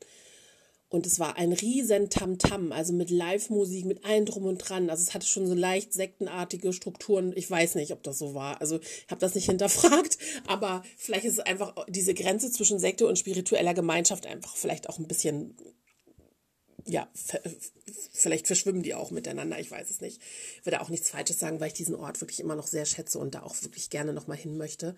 Und 0.92 1.06
es 1.06 1.18
war 1.18 1.38
ein 1.38 1.54
riesen 1.54 2.10
Tamtam, 2.10 2.66
-Tam, 2.66 2.70
also 2.70 2.92
mit 2.92 3.08
Live-Musik, 3.08 3.86
mit 3.86 4.04
allem 4.04 4.26
drum 4.26 4.44
und 4.44 4.58
dran. 4.58 4.90
Also 4.90 5.02
es 5.02 5.14
hatte 5.14 5.26
schon 5.26 5.46
so 5.46 5.54
leicht 5.54 5.94
sektenartige 5.94 6.74
Strukturen. 6.74 7.32
Ich 7.34 7.50
weiß 7.50 7.76
nicht, 7.76 7.92
ob 7.92 8.02
das 8.02 8.18
so 8.18 8.34
war. 8.34 8.60
Also 8.60 8.78
ich 8.78 9.10
habe 9.10 9.20
das 9.20 9.34
nicht 9.34 9.46
hinterfragt, 9.50 10.18
aber 10.46 10.82
vielleicht 10.98 11.24
ist 11.24 11.34
es 11.34 11.40
einfach 11.40 11.74
diese 11.88 12.12
Grenze 12.12 12.50
zwischen 12.50 12.78
Sekte 12.78 13.06
und 13.06 13.18
spiritueller 13.18 13.72
Gemeinschaft 13.72 14.26
einfach 14.26 14.54
vielleicht 14.54 14.90
auch 14.90 14.98
ein 14.98 15.08
bisschen 15.08 15.56
ja, 16.84 17.08
vielleicht 18.12 18.46
verschwimmen 18.46 18.82
die 18.82 18.94
auch 18.94 19.10
miteinander, 19.10 19.58
ich 19.58 19.70
weiß 19.70 19.90
es 19.90 20.00
nicht. 20.00 20.20
Ich 20.58 20.66
würde 20.66 20.80
auch 20.80 20.88
nichts 20.88 21.10
Falsches 21.10 21.38
sagen, 21.38 21.60
weil 21.60 21.68
ich 21.68 21.74
diesen 21.74 21.94
Ort 21.94 22.20
wirklich 22.20 22.40
immer 22.40 22.56
noch 22.56 22.66
sehr 22.66 22.86
schätze 22.86 23.18
und 23.18 23.34
da 23.34 23.42
auch 23.42 23.54
wirklich 23.62 23.90
gerne 23.90 24.12
nochmal 24.12 24.36
hin 24.36 24.56
möchte, 24.56 24.94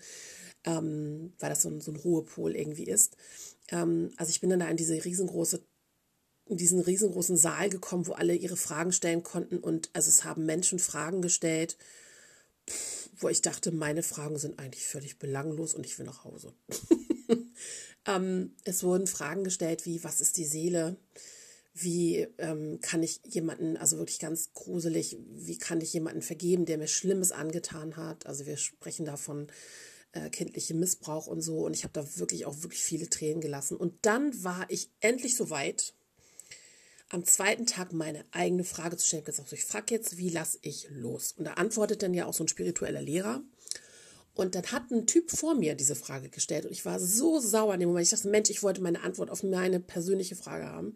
ähm, 0.65 1.33
weil 1.39 1.49
das 1.49 1.61
so 1.61 1.69
ein, 1.69 1.81
so 1.81 1.91
ein 1.91 1.97
Ruhepol 1.97 2.55
irgendwie 2.55 2.85
ist. 2.85 3.17
Ähm, 3.69 4.11
also 4.17 4.29
ich 4.29 4.41
bin 4.41 4.49
dann 4.49 4.59
da 4.59 4.69
in 4.69 4.77
diese 4.77 5.03
riesengroße 5.03 5.63
in 6.47 6.57
diesen 6.57 6.79
riesengroßen 6.79 7.37
Saal 7.37 7.69
gekommen, 7.69 8.05
wo 8.05 8.13
alle 8.13 8.35
ihre 8.35 8.57
Fragen 8.57 8.91
stellen 8.91 9.23
konnten 9.23 9.57
und 9.57 9.89
also 9.93 10.09
es 10.09 10.23
haben 10.23 10.45
Menschen 10.45 10.77
Fragen 10.77 11.21
gestellt, 11.21 11.75
wo 13.17 13.29
ich 13.29 13.41
dachte, 13.41 13.71
meine 13.71 14.03
Fragen 14.03 14.37
sind 14.37 14.59
eigentlich 14.59 14.85
völlig 14.85 15.17
belanglos 15.17 15.73
und 15.73 15.85
ich 15.85 15.97
will 15.97 16.05
nach 16.05 16.23
Hause. 16.23 16.53
ähm, 18.05 18.55
es 18.63 18.83
wurden 18.83 19.07
Fragen 19.07 19.43
gestellt 19.43 19.85
wie, 19.85 20.03
was 20.03 20.21
ist 20.21 20.37
die 20.37 20.45
Seele? 20.45 20.97
Wie 21.77 22.27
ähm, 22.37 22.79
kann 22.81 23.03
ich 23.03 23.19
jemanden, 23.25 23.75
also 23.75 23.97
wirklich 23.97 24.19
ganz 24.19 24.53
gruselig, 24.53 25.17
wie 25.33 25.57
kann 25.57 25.81
ich 25.81 25.91
jemanden 25.91 26.21
vergeben, 26.21 26.65
der 26.65 26.77
mir 26.77 26.87
Schlimmes 26.87 27.33
angetan 27.33 27.97
hat. 27.97 28.25
Also 28.25 28.45
wir 28.45 28.55
sprechen 28.55 29.05
da 29.05 29.17
von 29.17 29.47
äh, 30.13 30.29
kindlichem 30.29 30.79
Missbrauch 30.79 31.27
und 31.27 31.41
so. 31.41 31.65
Und 31.65 31.75
ich 31.75 31.83
habe 31.83 31.91
da 31.91 32.17
wirklich 32.17 32.45
auch 32.45 32.63
wirklich 32.63 32.81
viele 32.81 33.09
Tränen 33.09 33.41
gelassen. 33.41 33.75
Und 33.75 34.05
dann 34.05 34.41
war 34.41 34.65
ich 34.69 34.89
endlich 35.01 35.35
so 35.35 35.49
weit, 35.49 35.93
am 37.09 37.25
zweiten 37.25 37.65
Tag 37.65 37.91
meine 37.91 38.23
eigene 38.31 38.63
Frage 38.63 38.95
zu 38.95 39.05
stellen. 39.05 39.23
Ich, 39.23 39.25
gesagt, 39.25 39.51
ich 39.51 39.65
frage 39.65 39.93
jetzt, 39.93 40.17
wie 40.17 40.29
lasse 40.29 40.59
ich 40.61 40.87
los? 40.91 41.33
Und 41.37 41.43
da 41.43 41.55
antwortet 41.55 42.03
dann 42.03 42.13
ja 42.13 42.25
auch 42.25 42.33
so 42.33 42.45
ein 42.45 42.47
spiritueller 42.47 43.01
Lehrer. 43.01 43.43
Und 44.33 44.55
dann 44.55 44.65
hat 44.71 44.91
ein 44.91 45.07
Typ 45.07 45.29
vor 45.29 45.55
mir 45.55 45.75
diese 45.75 45.95
Frage 45.95 46.29
gestellt 46.29 46.65
und 46.65 46.71
ich 46.71 46.83
war 46.83 46.99
so 46.99 47.39
sauer 47.39 47.73
in 47.73 47.79
dem 47.81 47.89
Moment. 47.89 48.05
Ich 48.05 48.11
dachte, 48.11 48.27
Mensch, 48.27 48.49
ich 48.49 48.63
wollte 48.63 48.81
meine 48.81 49.01
Antwort 49.01 49.29
auf 49.29 49.43
meine 49.43 49.79
persönliche 49.79 50.35
Frage 50.35 50.65
haben. 50.65 50.95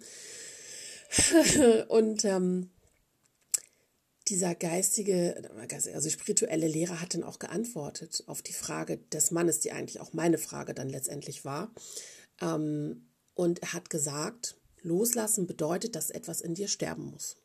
und 1.87 2.25
ähm, 2.25 2.69
dieser 4.27 4.53
geistige, 4.53 5.49
also 5.93 6.09
spirituelle 6.09 6.67
Lehrer 6.67 7.01
hat 7.01 7.13
dann 7.13 7.23
auch 7.23 7.39
geantwortet 7.39 8.23
auf 8.27 8.41
die 8.41 8.53
Frage 8.53 8.97
des 9.11 9.31
Mannes, 9.31 9.59
die 9.59 9.71
eigentlich 9.71 9.99
auch 9.99 10.13
meine 10.13 10.37
Frage 10.37 10.73
dann 10.73 10.89
letztendlich 10.89 11.45
war. 11.45 11.73
Ähm, 12.41 13.07
und 13.33 13.61
er 13.63 13.73
hat 13.73 13.89
gesagt, 13.89 14.55
loslassen 14.81 15.47
bedeutet, 15.47 15.95
dass 15.95 16.09
etwas 16.09 16.41
in 16.41 16.53
dir 16.53 16.67
sterben 16.67 17.05
muss. 17.05 17.37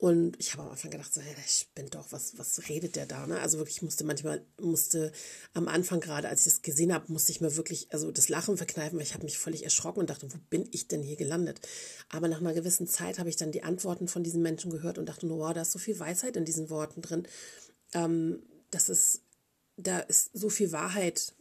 Und 0.00 0.40
ich 0.40 0.54
habe 0.54 0.62
am 0.62 0.70
Anfang 0.70 0.90
gedacht, 0.90 1.12
so, 1.12 1.20
ja, 1.20 1.26
ich 1.44 1.68
bin 1.74 1.90
doch, 1.90 2.10
was, 2.10 2.38
was 2.38 2.70
redet 2.70 2.96
der 2.96 3.04
da? 3.04 3.26
Ne? 3.26 3.38
Also 3.38 3.58
wirklich 3.58 3.82
musste 3.82 4.02
manchmal, 4.02 4.42
musste 4.58 5.12
am 5.52 5.68
Anfang 5.68 6.00
gerade, 6.00 6.30
als 6.30 6.46
ich 6.46 6.54
das 6.54 6.62
gesehen 6.62 6.94
habe, 6.94 7.12
musste 7.12 7.32
ich 7.32 7.42
mir 7.42 7.54
wirklich, 7.54 7.92
also 7.92 8.10
das 8.10 8.30
Lachen 8.30 8.56
verkneifen, 8.56 8.96
weil 8.96 9.04
ich 9.04 9.12
habe 9.12 9.24
mich 9.24 9.36
völlig 9.36 9.62
erschrocken 9.62 10.00
und 10.00 10.08
dachte, 10.08 10.32
wo 10.32 10.38
bin 10.48 10.66
ich 10.72 10.88
denn 10.88 11.02
hier 11.02 11.16
gelandet? 11.16 11.60
Aber 12.08 12.28
nach 12.28 12.40
einer 12.40 12.54
gewissen 12.54 12.86
Zeit 12.86 13.18
habe 13.18 13.28
ich 13.28 13.36
dann 13.36 13.52
die 13.52 13.62
Antworten 13.62 14.08
von 14.08 14.24
diesen 14.24 14.40
Menschen 14.40 14.70
gehört 14.70 14.96
und 14.96 15.04
dachte, 15.04 15.28
wow, 15.28 15.52
da 15.52 15.60
ist 15.60 15.72
so 15.72 15.78
viel 15.78 16.00
Weisheit 16.00 16.34
in 16.34 16.46
diesen 16.46 16.70
Worten 16.70 17.02
drin. 17.02 17.28
Ähm, 17.92 18.42
das 18.70 18.88
ist, 18.88 19.20
da 19.76 19.98
ist 19.98 20.30
so 20.32 20.48
viel 20.48 20.72
Wahrheit 20.72 21.34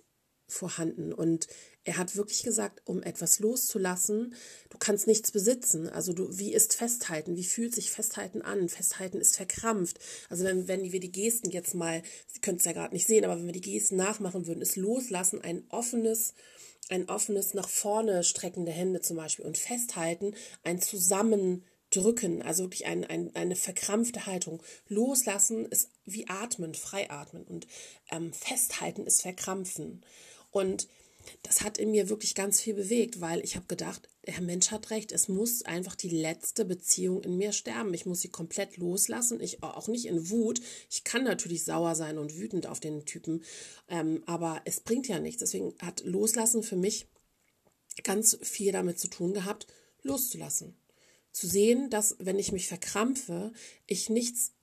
vorhanden. 0.50 1.14
Und 1.14 1.48
er 1.86 1.98
hat 1.98 2.16
wirklich 2.16 2.44
gesagt, 2.44 2.82
um 2.86 3.02
etwas 3.04 3.40
loszulassen, 3.40 4.36
du 4.70 4.78
kannst 4.78 5.08
nichts 5.08 5.32
besitzen. 5.32 5.88
Also 5.88 6.14
du, 6.14 6.38
wie 6.38 6.54
ist 6.54 6.76
Festhalten? 6.76 7.36
Wie 7.36 7.44
fühlt 7.44 7.74
sich 7.74 7.90
Festhalten 7.90 8.42
an? 8.42 8.70
Festhalten 8.70 9.20
ist 9.20 9.38
verkrampft. 9.38 10.00
Also 10.30 10.44
wenn, 10.44 10.68
wenn 10.68 10.92
wir 10.92 11.00
die 11.00 11.12
Gesten 11.12 11.52
jetzt 11.52 11.74
mal, 11.76 12.04
Sie 12.28 12.42
können 12.42 12.58
es 12.58 12.66
ja 12.66 12.74
gerade 12.74 12.94
nicht 12.94 13.08
sehen, 13.08 13.24
aber 13.26 13.38
wenn 13.38 13.46
wir 13.46 13.54
die 13.54 13.62
Gesten 13.62 13.96
nachmachen 13.96 14.46
würden, 14.46 14.62
ist 14.62 14.76
Loslassen 14.76 15.42
ein 15.42 15.64
offenes, 15.70 16.34
ein 16.90 17.08
offenes 17.08 17.54
nach 17.54 17.70
vorne 17.70 18.24
strecken 18.24 18.66
der 18.66 18.74
Hände 18.74 19.02
zum 19.02 19.16
Beispiel 19.16 19.46
und 19.46 19.58
Festhalten 19.58 20.36
ein 20.64 20.82
Zusammendrücken, 20.82 22.42
also 22.42 22.64
wirklich 22.64 22.88
ein, 22.88 23.06
ein, 23.06 23.34
eine 23.36 23.56
verkrampfte 23.56 24.26
Haltung. 24.26 24.62
Loslassen 24.90 25.66
ist 25.66 25.90
wie 26.06 26.28
atmen, 26.28 26.76
frei 26.76 27.10
atmen 27.10 27.46
und 27.46 27.68
ähm, 28.12 28.34
Festhalten 28.34 29.06
ist 29.06 29.22
verkrampfen. 29.22 30.04
Und 30.52 30.88
das 31.42 31.62
hat 31.62 31.78
in 31.78 31.92
mir 31.92 32.10
wirklich 32.10 32.36
ganz 32.36 32.62
viel 32.62 32.74
bewegt, 32.74 33.22
weil 33.22 33.44
ich 33.44 33.56
habe 33.56 33.66
gedacht, 33.68 34.10
der 34.26 34.42
Mensch 34.42 34.72
hat 34.72 34.92
recht, 34.92 35.12
es 35.12 35.28
muss 35.28 35.64
einfach 35.64 35.96
die 35.96 36.10
letzte 36.10 36.66
Beziehung 36.66 37.24
in 37.24 37.38
mir 37.38 37.52
sterben. 37.52 37.94
Ich 37.94 38.06
muss 38.06 38.22
sie 38.22 38.30
komplett 38.30 38.78
loslassen. 38.78 39.42
Ich 39.42 39.64
auch 39.64 39.88
nicht 39.88 40.06
in 40.06 40.30
Wut. 40.30 40.62
Ich 40.90 41.04
kann 41.04 41.24
natürlich 41.24 41.64
sauer 41.64 41.96
sein 41.96 42.18
und 42.18 42.38
wütend 42.38 42.68
auf 42.68 42.80
den 42.80 43.06
Typen, 43.06 43.44
ähm, 43.88 44.24
aber 44.26 44.62
es 44.66 44.82
bringt 44.82 45.08
ja 45.08 45.20
nichts. 45.20 45.40
Deswegen 45.40 45.74
hat 45.80 46.04
Loslassen 46.06 46.64
für 46.64 46.76
mich 46.76 47.08
ganz 48.04 48.38
viel 48.42 48.72
damit 48.72 49.00
zu 49.00 49.08
tun 49.08 49.34
gehabt, 49.34 49.68
loszulassen. 50.04 50.76
Zu 51.32 51.48
sehen, 51.48 51.90
dass 51.90 52.16
wenn 52.20 52.40
ich 52.40 52.52
mich 52.52 52.68
verkrampfe, 52.68 53.52
ich 53.88 54.10
nichts 54.10 54.54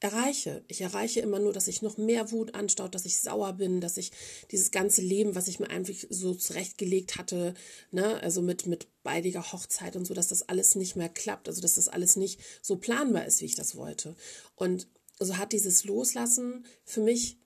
erreiche. 0.00 0.64
Ich 0.68 0.80
erreiche 0.80 1.20
immer 1.20 1.38
nur, 1.38 1.52
dass 1.52 1.68
ich 1.68 1.82
noch 1.82 1.96
mehr 1.98 2.30
Wut 2.30 2.54
anstaut, 2.54 2.94
dass 2.94 3.04
ich 3.04 3.20
sauer 3.20 3.54
bin, 3.54 3.80
dass 3.80 3.96
ich 3.96 4.12
dieses 4.50 4.70
ganze 4.70 5.02
Leben, 5.02 5.34
was 5.34 5.48
ich 5.48 5.58
mir 5.58 5.70
einfach 5.70 5.94
so 6.08 6.34
zurechtgelegt 6.34 7.16
hatte, 7.16 7.54
ne, 7.90 8.20
also 8.20 8.40
mit, 8.40 8.66
mit 8.66 8.86
beidiger 9.02 9.52
Hochzeit 9.52 9.96
und 9.96 10.06
so, 10.06 10.14
dass 10.14 10.28
das 10.28 10.48
alles 10.48 10.74
nicht 10.76 10.94
mehr 10.94 11.08
klappt, 11.08 11.48
also 11.48 11.60
dass 11.60 11.74
das 11.74 11.88
alles 11.88 12.16
nicht 12.16 12.40
so 12.62 12.76
planbar 12.76 13.26
ist, 13.26 13.40
wie 13.40 13.46
ich 13.46 13.56
das 13.56 13.76
wollte. 13.76 14.14
Und 14.54 14.86
so 15.18 15.36
hat 15.36 15.52
dieses 15.52 15.84
Loslassen 15.84 16.64
für 16.84 17.00
mich 17.00 17.38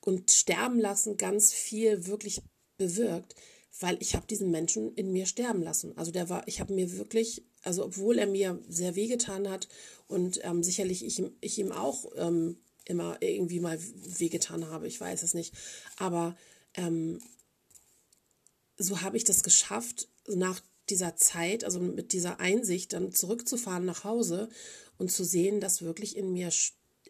und 0.00 0.30
Sterben 0.30 0.78
lassen 0.78 1.16
ganz 1.16 1.52
viel 1.52 2.06
wirklich 2.06 2.40
bewirkt, 2.76 3.34
weil 3.80 3.96
ich 4.00 4.14
habe 4.14 4.26
diesen 4.26 4.50
Menschen 4.50 4.94
in 4.94 5.12
mir 5.12 5.26
sterben 5.26 5.62
lassen. 5.62 5.96
Also 5.96 6.10
der 6.10 6.28
war, 6.28 6.46
ich 6.46 6.60
habe 6.60 6.72
mir 6.72 6.96
wirklich, 6.96 7.44
also 7.62 7.84
obwohl 7.84 8.18
er 8.18 8.26
mir 8.26 8.62
sehr 8.68 8.94
wehgetan 8.94 9.48
hat 9.48 9.68
und 10.08 10.40
ähm, 10.42 10.62
sicherlich 10.62 11.04
ich, 11.04 11.22
ich 11.40 11.58
ihm 11.58 11.72
auch 11.72 12.10
ähm, 12.16 12.58
immer 12.84 13.18
irgendwie 13.20 13.60
mal 13.60 13.78
wehgetan 14.18 14.68
habe, 14.70 14.88
ich 14.88 15.00
weiß 15.00 15.22
es 15.22 15.34
nicht, 15.34 15.54
aber 15.96 16.36
ähm, 16.74 17.20
so 18.78 19.02
habe 19.02 19.16
ich 19.16 19.24
das 19.24 19.42
geschafft, 19.42 20.08
nach 20.28 20.60
dieser 20.88 21.16
Zeit, 21.16 21.64
also 21.64 21.80
mit 21.80 22.12
dieser 22.12 22.40
Einsicht, 22.40 22.92
dann 22.92 23.12
zurückzufahren 23.12 23.84
nach 23.84 24.04
Hause 24.04 24.48
und 24.96 25.10
zu 25.10 25.24
sehen, 25.24 25.60
dass 25.60 25.82
wirklich 25.82 26.16
in 26.16 26.32
mir 26.32 26.50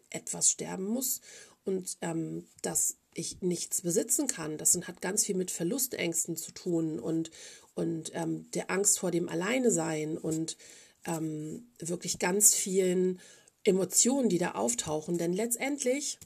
etwas 0.09 0.51
sterben 0.51 0.85
muss 0.85 1.21
und 1.63 1.97
ähm, 2.01 2.45
dass 2.61 2.97
ich 3.13 3.41
nichts 3.41 3.81
besitzen 3.81 4.27
kann. 4.27 4.57
Das 4.57 4.75
hat 4.75 5.01
ganz 5.01 5.25
viel 5.25 5.35
mit 5.35 5.51
Verlustängsten 5.51 6.35
zu 6.35 6.51
tun 6.51 6.99
und, 6.99 7.31
und 7.73 8.11
ähm, 8.13 8.49
der 8.51 8.69
Angst 8.71 8.99
vor 8.99 9.11
dem 9.11 9.29
Alleinesein 9.29 10.17
und 10.17 10.57
ähm, 11.05 11.71
wirklich 11.79 12.19
ganz 12.19 12.53
vielen 12.53 13.19
Emotionen, 13.63 14.29
die 14.29 14.37
da 14.37 14.51
auftauchen. 14.51 15.17
Denn 15.17 15.33
letztendlich 15.33 16.19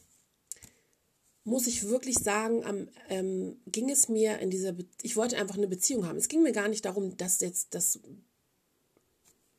muss 1.43 1.67
ich 1.67 1.87
wirklich 1.89 2.17
sagen, 2.19 2.63
am, 2.63 2.87
ähm, 3.09 3.61
ging 3.67 3.89
es 3.89 4.07
mir 4.07 4.39
in 4.39 4.49
dieser, 4.49 4.71
Be 4.73 4.85
ich 5.01 5.15
wollte 5.15 5.37
einfach 5.37 5.57
eine 5.57 5.67
Beziehung 5.67 6.07
haben. 6.07 6.17
Es 6.17 6.29
ging 6.29 6.41
mir 6.41 6.53
gar 6.53 6.67
nicht 6.67 6.85
darum, 6.85 7.17
dass 7.17 7.41
jetzt 7.41 7.75
das 7.75 7.99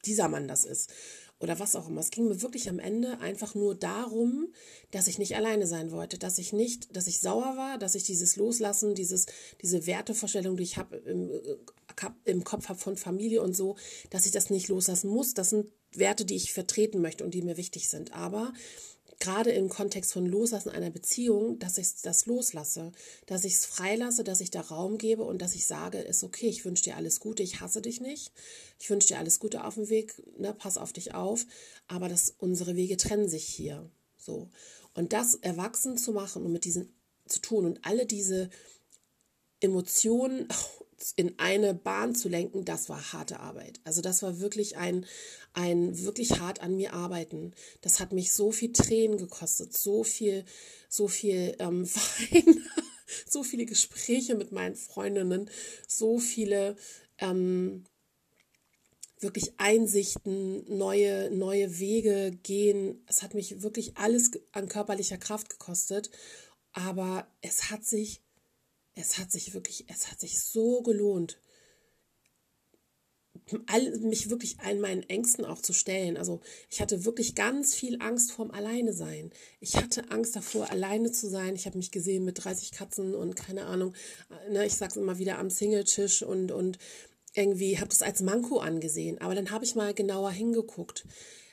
dieser 0.04 0.28
Mann 0.28 0.48
das 0.48 0.64
ist, 0.64 0.92
oder 1.40 1.58
was 1.58 1.76
auch 1.76 1.88
immer. 1.88 2.00
Es 2.00 2.10
ging 2.10 2.28
mir 2.28 2.42
wirklich 2.42 2.68
am 2.68 2.78
Ende 2.78 3.18
einfach 3.20 3.54
nur 3.54 3.74
darum, 3.74 4.52
dass 4.90 5.08
ich 5.08 5.18
nicht 5.18 5.36
alleine 5.36 5.66
sein 5.66 5.90
wollte, 5.90 6.18
dass 6.18 6.38
ich 6.38 6.52
nicht, 6.52 6.96
dass 6.96 7.06
ich 7.06 7.20
sauer 7.20 7.56
war, 7.56 7.78
dass 7.78 7.94
ich 7.94 8.04
dieses 8.04 8.36
Loslassen, 8.36 8.94
dieses, 8.94 9.26
diese 9.60 9.86
Wertevorstellung, 9.86 10.56
die 10.56 10.62
ich 10.62 10.76
habe 10.76 10.96
im, 10.96 11.30
äh, 11.30 12.10
im 12.24 12.44
Kopf 12.44 12.68
habe 12.68 12.78
von 12.78 12.96
Familie 12.96 13.42
und 13.42 13.54
so, 13.54 13.76
dass 14.10 14.26
ich 14.26 14.32
das 14.32 14.50
nicht 14.50 14.68
loslassen 14.68 15.08
muss. 15.10 15.34
Das 15.34 15.50
sind 15.50 15.70
Werte, 15.92 16.24
die 16.24 16.36
ich 16.36 16.52
vertreten 16.52 17.00
möchte 17.00 17.24
und 17.24 17.34
die 17.34 17.42
mir 17.42 17.56
wichtig 17.56 17.88
sind. 17.88 18.12
Aber 18.12 18.52
gerade 19.20 19.50
im 19.52 19.68
Kontext 19.68 20.12
von 20.12 20.26
Loslassen 20.26 20.70
einer 20.70 20.90
Beziehung, 20.90 21.58
dass 21.58 21.78
ich 21.78 22.02
das 22.02 22.26
loslasse, 22.26 22.92
dass 23.26 23.44
ich 23.44 23.54
es 23.54 23.66
freilasse, 23.66 24.24
dass 24.24 24.40
ich 24.40 24.50
da 24.50 24.60
Raum 24.60 24.98
gebe 24.98 25.22
und 25.24 25.40
dass 25.40 25.54
ich 25.54 25.66
sage, 25.66 25.98
ist 25.98 26.24
okay, 26.24 26.46
ich 26.46 26.64
wünsche 26.64 26.84
dir 26.84 26.96
alles 26.96 27.20
Gute, 27.20 27.42
ich 27.42 27.60
hasse 27.60 27.82
dich 27.82 28.00
nicht, 28.00 28.32
ich 28.78 28.90
wünsche 28.90 29.08
dir 29.08 29.18
alles 29.18 29.38
Gute 29.38 29.64
auf 29.64 29.74
dem 29.74 29.88
Weg, 29.88 30.14
ne, 30.38 30.54
pass 30.54 30.78
auf 30.78 30.92
dich 30.92 31.14
auf, 31.14 31.46
aber 31.86 32.08
dass 32.08 32.34
unsere 32.38 32.76
Wege 32.76 32.96
trennen 32.96 33.28
sich 33.28 33.44
hier, 33.44 33.88
so. 34.16 34.48
Und 34.94 35.12
das 35.12 35.34
erwachsen 35.34 35.98
zu 35.98 36.12
machen 36.12 36.44
und 36.44 36.52
mit 36.52 36.64
diesen 36.64 36.92
zu 37.26 37.40
tun 37.40 37.64
und 37.64 37.84
alle 37.84 38.06
diese 38.06 38.50
Emotionen 39.60 40.46
in 41.12 41.38
eine 41.38 41.74
Bahn 41.74 42.14
zu 42.14 42.28
lenken, 42.28 42.64
das 42.64 42.88
war 42.88 43.12
harte 43.12 43.40
Arbeit. 43.40 43.80
Also 43.84 44.00
das 44.00 44.22
war 44.22 44.40
wirklich 44.40 44.76
ein, 44.76 45.06
ein 45.52 46.02
wirklich 46.02 46.40
hart 46.40 46.60
an 46.60 46.76
mir 46.76 46.94
arbeiten. 46.94 47.52
Das 47.80 48.00
hat 48.00 48.12
mich 48.12 48.32
so 48.32 48.52
viel 48.52 48.72
Tränen 48.72 49.18
gekostet, 49.18 49.76
so 49.76 50.04
viel, 50.04 50.44
so 50.88 51.08
viel 51.08 51.54
ähm, 51.58 51.86
Wein, 51.94 52.64
so 53.28 53.42
viele 53.42 53.66
Gespräche 53.66 54.34
mit 54.34 54.52
meinen 54.52 54.76
Freundinnen, 54.76 55.50
so 55.86 56.18
viele 56.18 56.76
ähm, 57.18 57.84
wirklich 59.20 59.54
Einsichten, 59.58 60.64
neue, 60.76 61.30
neue 61.30 61.78
Wege 61.78 62.32
gehen. 62.42 63.02
Es 63.06 63.22
hat 63.22 63.34
mich 63.34 63.62
wirklich 63.62 63.96
alles 63.96 64.30
an 64.52 64.68
körperlicher 64.68 65.18
Kraft 65.18 65.50
gekostet, 65.50 66.10
aber 66.72 67.26
es 67.40 67.70
hat 67.70 67.84
sich 67.84 68.23
es 68.94 69.18
hat 69.18 69.30
sich 69.32 69.54
wirklich, 69.54 69.84
es 69.88 70.10
hat 70.10 70.20
sich 70.20 70.40
so 70.40 70.82
gelohnt, 70.82 71.38
mich 74.00 74.30
wirklich 74.30 74.60
an 74.60 74.80
meinen 74.80 75.02
Ängsten 75.02 75.44
auch 75.44 75.60
zu 75.60 75.72
stellen. 75.72 76.16
Also 76.16 76.40
ich 76.70 76.80
hatte 76.80 77.04
wirklich 77.04 77.34
ganz 77.34 77.74
viel 77.74 78.00
Angst 78.00 78.32
vorm 78.32 78.50
Alleine 78.50 78.92
sein. 78.92 79.30
Ich 79.60 79.76
hatte 79.76 80.10
Angst 80.10 80.36
davor, 80.36 80.70
alleine 80.70 81.12
zu 81.12 81.28
sein. 81.28 81.54
Ich 81.54 81.66
habe 81.66 81.76
mich 81.76 81.90
gesehen 81.90 82.24
mit 82.24 82.42
30 82.42 82.72
Katzen 82.72 83.14
und 83.14 83.36
keine 83.36 83.66
Ahnung, 83.66 83.94
ne, 84.50 84.64
ich 84.64 84.74
sag's 84.74 84.96
immer 84.96 85.18
wieder 85.18 85.38
am 85.38 85.50
Singletisch 85.50 86.22
und, 86.22 86.52
und 86.52 86.78
irgendwie 87.34 87.78
habe 87.78 87.88
das 87.88 88.02
als 88.02 88.22
Manko 88.22 88.58
angesehen. 88.58 89.20
Aber 89.20 89.34
dann 89.34 89.50
habe 89.50 89.64
ich 89.64 89.74
mal 89.74 89.92
genauer 89.92 90.30
hingeguckt. 90.30 91.04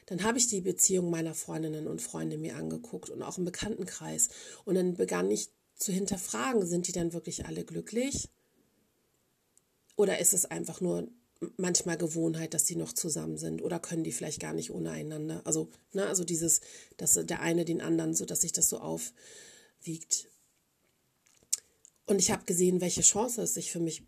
Dann 0.05 0.23
habe 0.23 0.37
ich 0.37 0.47
die 0.47 0.61
Beziehung 0.61 1.09
meiner 1.09 1.33
Freundinnen 1.33 1.87
und 1.87 2.01
Freunde 2.01 2.37
mir 2.37 2.55
angeguckt 2.55 3.09
und 3.09 3.21
auch 3.23 3.37
im 3.37 3.45
Bekanntenkreis. 3.45 4.29
Und 4.65 4.75
dann 4.75 4.93
begann 4.93 5.31
ich 5.31 5.49
zu 5.81 5.91
hinterfragen, 5.91 6.65
sind 6.65 6.87
die 6.87 6.91
dann 6.91 7.13
wirklich 7.13 7.45
alle 7.45 7.65
glücklich? 7.65 8.29
Oder 9.95 10.19
ist 10.19 10.33
es 10.33 10.45
einfach 10.45 10.81
nur 10.81 11.07
manchmal 11.57 11.97
Gewohnheit, 11.97 12.53
dass 12.53 12.67
sie 12.67 12.75
noch 12.75 12.93
zusammen 12.93 13.37
sind 13.37 13.61
oder 13.61 13.79
können 13.79 14.03
die 14.03 14.11
vielleicht 14.11 14.39
gar 14.39 14.53
nicht 14.53 14.71
ohne 14.71 14.91
einander. 14.91 15.41
Also, 15.43 15.69
ne, 15.91 16.05
also 16.05 16.23
dieses, 16.23 16.61
dass 16.97 17.13
der 17.13 17.41
eine 17.41 17.65
den 17.65 17.81
anderen, 17.81 18.13
so 18.13 18.25
dass 18.25 18.41
sich 18.41 18.51
das 18.51 18.69
so 18.69 18.79
aufwiegt. 18.79 20.27
Und 22.05 22.19
ich 22.19 22.31
habe 22.31 22.45
gesehen, 22.45 22.81
welche 22.81 23.01
Chance 23.01 23.41
es 23.41 23.55
sich 23.55 23.71
für 23.71 23.79
mich, 23.79 24.03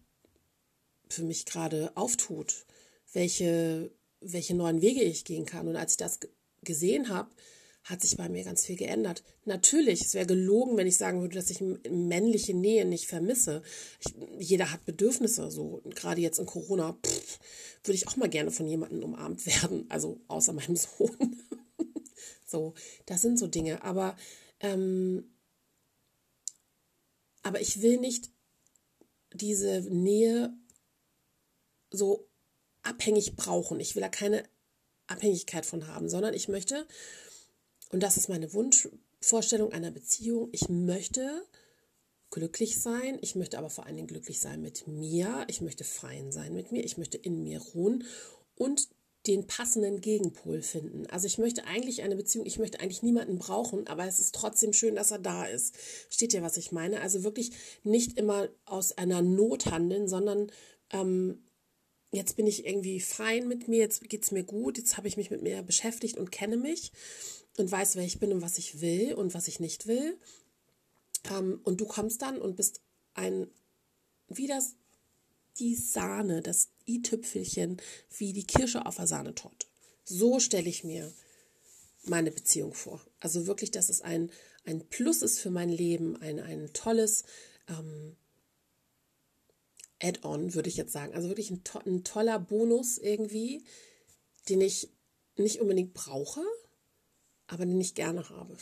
für 1.10 1.24
mich 1.24 1.46
gerade 1.46 1.92
auftut, 1.96 2.66
welche, 3.14 3.92
welche 4.20 4.54
neuen 4.54 4.82
Wege 4.82 5.02
ich 5.02 5.26
gehen 5.26 5.46
kann. 5.46 5.68
Und 5.68 5.76
als 5.76 5.94
ich 5.94 5.98
das 5.98 6.20
gesehen 6.62 7.10
habe, 7.10 7.32
hat 7.84 8.02
sich 8.02 8.16
bei 8.16 8.30
mir 8.30 8.44
ganz 8.44 8.66
viel 8.66 8.78
geändert. 8.78 9.24
Natürlich, 9.46 10.02
es 10.02 10.14
wäre 10.14 10.26
gelogen, 10.26 10.78
wenn 10.78 10.88
ich 10.88 10.96
sagen 10.96 11.22
würde, 11.22 11.36
dass 11.36 11.50
ich 11.50 11.62
männliche 11.90 12.54
Nähe 12.54 12.86
nicht 12.86 13.08
vermisse. 13.08 13.62
Ich, 14.00 14.14
jeder 14.40 14.72
hat 14.72 14.86
Bedürfnisse, 14.86 15.52
so 15.52 15.82
gerade 15.90 16.22
jetzt 16.22 16.40
in 16.40 16.46
Corona 16.46 16.98
pff, 17.06 17.40
würde 17.84 17.96
ich 17.96 18.08
auch 18.08 18.16
mal 18.16 18.30
gerne 18.30 18.52
von 18.52 18.68
jemandem 18.68 19.04
umarmt 19.04 19.46
werden, 19.46 19.86
also 19.90 20.22
außer 20.28 20.54
meinem 20.54 20.78
Sohn. 20.78 21.42
so, 22.46 22.74
das 23.06 23.22
sind 23.22 23.38
so 23.38 23.48
Dinge. 23.48 23.84
Aber 23.84 24.16
ähm, 24.62 25.26
aber 27.44 27.60
ich 27.60 27.82
will 27.82 28.00
nicht 28.00 28.32
diese 29.34 29.82
Nähe 29.82 30.54
so 31.92 32.30
abhängig 32.82 33.36
brauchen. 33.36 33.80
Ich 33.80 33.96
will 33.96 34.02
da 34.02 34.10
keine 34.10 34.44
Abhängigkeit 35.08 35.66
von 35.66 35.88
haben, 35.88 36.10
sondern 36.10 36.34
ich 36.34 36.48
möchte 36.48 36.88
und 37.94 38.02
das 38.02 38.18
ist 38.18 38.28
meine 38.28 38.54
Wunschvorstellung 38.54 39.72
einer 39.72 39.92
Beziehung. 39.92 40.50
Ich 40.52 40.68
möchte 40.68 41.46
glücklich 42.32 42.82
sein. 42.82 43.20
Ich 43.22 43.36
möchte 43.36 43.60
aber 43.60 43.70
vor 43.70 43.86
allen 43.86 43.96
Dingen 43.96 44.08
glücklich 44.08 44.40
sein 44.40 44.62
mit 44.62 44.88
mir. 44.88 45.46
Ich 45.48 45.62
möchte 45.62 45.84
fein 45.84 46.32
sein 46.32 46.56
mit 46.56 46.72
mir. 46.72 46.84
Ich 46.84 46.98
möchte 46.98 47.20
in 47.20 47.44
mir 47.44 47.62
ruhen 47.62 48.04
und 48.56 48.90
den 49.28 49.46
passenden 49.46 50.02
Gegenpol 50.02 50.64
finden. 50.64 51.06
Also 51.06 51.28
ich 51.28 51.38
möchte 51.38 51.66
eigentlich 51.66 52.02
eine 52.02 52.16
Beziehung, 52.16 52.48
ich 52.48 52.58
möchte 52.58 52.80
eigentlich 52.80 53.04
niemanden 53.04 53.38
brauchen, 53.38 53.86
aber 53.88 54.08
es 54.08 54.20
ist 54.20 54.34
trotzdem 54.34 54.74
schön, 54.74 54.96
dass 54.96 55.12
er 55.12 55.20
da 55.20 55.46
ist. 55.46 55.76
Steht 56.10 56.34
ja, 56.34 56.42
was 56.42 56.58
ich 56.58 56.72
meine? 56.72 57.00
Also 57.00 57.24
wirklich 57.24 57.52
nicht 57.84 58.18
immer 58.18 58.50
aus 58.66 58.92
einer 58.98 59.22
Not 59.22 59.68
handeln, 59.68 60.08
sondern 60.08 60.52
ähm, 60.90 61.44
jetzt 62.12 62.36
bin 62.36 62.48
ich 62.48 62.66
irgendwie 62.66 63.00
fein 63.00 63.48
mit 63.48 63.68
mir, 63.68 63.80
jetzt 63.80 64.10
geht 64.10 64.24
es 64.24 64.32
mir 64.32 64.44
gut, 64.44 64.80
jetzt 64.80 64.98
habe 64.98 65.08
ich 65.08 65.16
mich 65.16 65.30
mit 65.30 65.44
mir 65.44 65.62
beschäftigt 65.62 66.18
und 66.18 66.32
kenne 66.32 66.58
mich 66.58 66.92
und 67.58 67.72
weiß, 67.72 67.96
wer 67.96 68.04
ich 68.04 68.20
bin 68.20 68.32
und 68.32 68.42
was 68.42 68.58
ich 68.58 68.82
will 68.82 69.14
und 69.14 69.34
was 69.34 69.48
ich 69.48 69.60
nicht 69.60 69.88
will. 69.88 70.18
Ähm, 71.30 71.60
und 71.64 71.82
du 71.82 71.86
kommst 71.86 72.22
dann 72.22 72.40
und 72.40 72.56
bist 72.56 72.82
ein, 73.14 73.48
wie 74.28 74.48
das, 74.48 74.76
die 75.60 75.76
Sahne, 75.76 76.42
das 76.42 76.70
i-Tüpfelchen, 76.88 77.82
wie 78.18 78.34
die 78.34 78.48
Kirsche 78.48 78.86
auf 78.86 78.96
der 78.96 79.08
Sahnetorte. 79.08 79.68
So 80.04 80.40
stelle 80.40 80.70
ich 80.70 80.84
mir 80.84 81.14
meine 82.06 82.32
Beziehung 82.32 82.74
vor. 82.74 83.02
Also 83.20 83.48
wirklich, 83.48 83.72
dass 83.72 83.90
es 83.90 84.02
ein, 84.02 84.32
ein 84.66 84.88
Plus 84.90 85.22
ist 85.22 85.40
für 85.40 85.52
mein 85.52 85.70
Leben, 85.70 86.18
ein, 86.18 86.40
ein 86.40 86.74
tolles 86.74 87.24
ähm, 87.70 88.18
Add-on, 90.02 90.54
würde 90.54 90.70
ich 90.70 90.76
jetzt 90.76 90.92
sagen. 90.92 91.14
Also 91.14 91.30
wirklich 91.30 91.52
ein, 91.52 91.64
to 91.64 91.80
ein 91.80 92.04
toller 92.04 92.40
Bonus 92.40 92.98
irgendwie, 92.98 93.64
den 94.50 94.60
ich 94.60 94.90
nicht 95.38 95.62
unbedingt 95.62 95.94
brauche, 95.94 96.42
aber 97.48 97.66
den 97.66 97.80
ich 97.80 97.96
gerne 97.96 98.30
habe. 98.30 98.58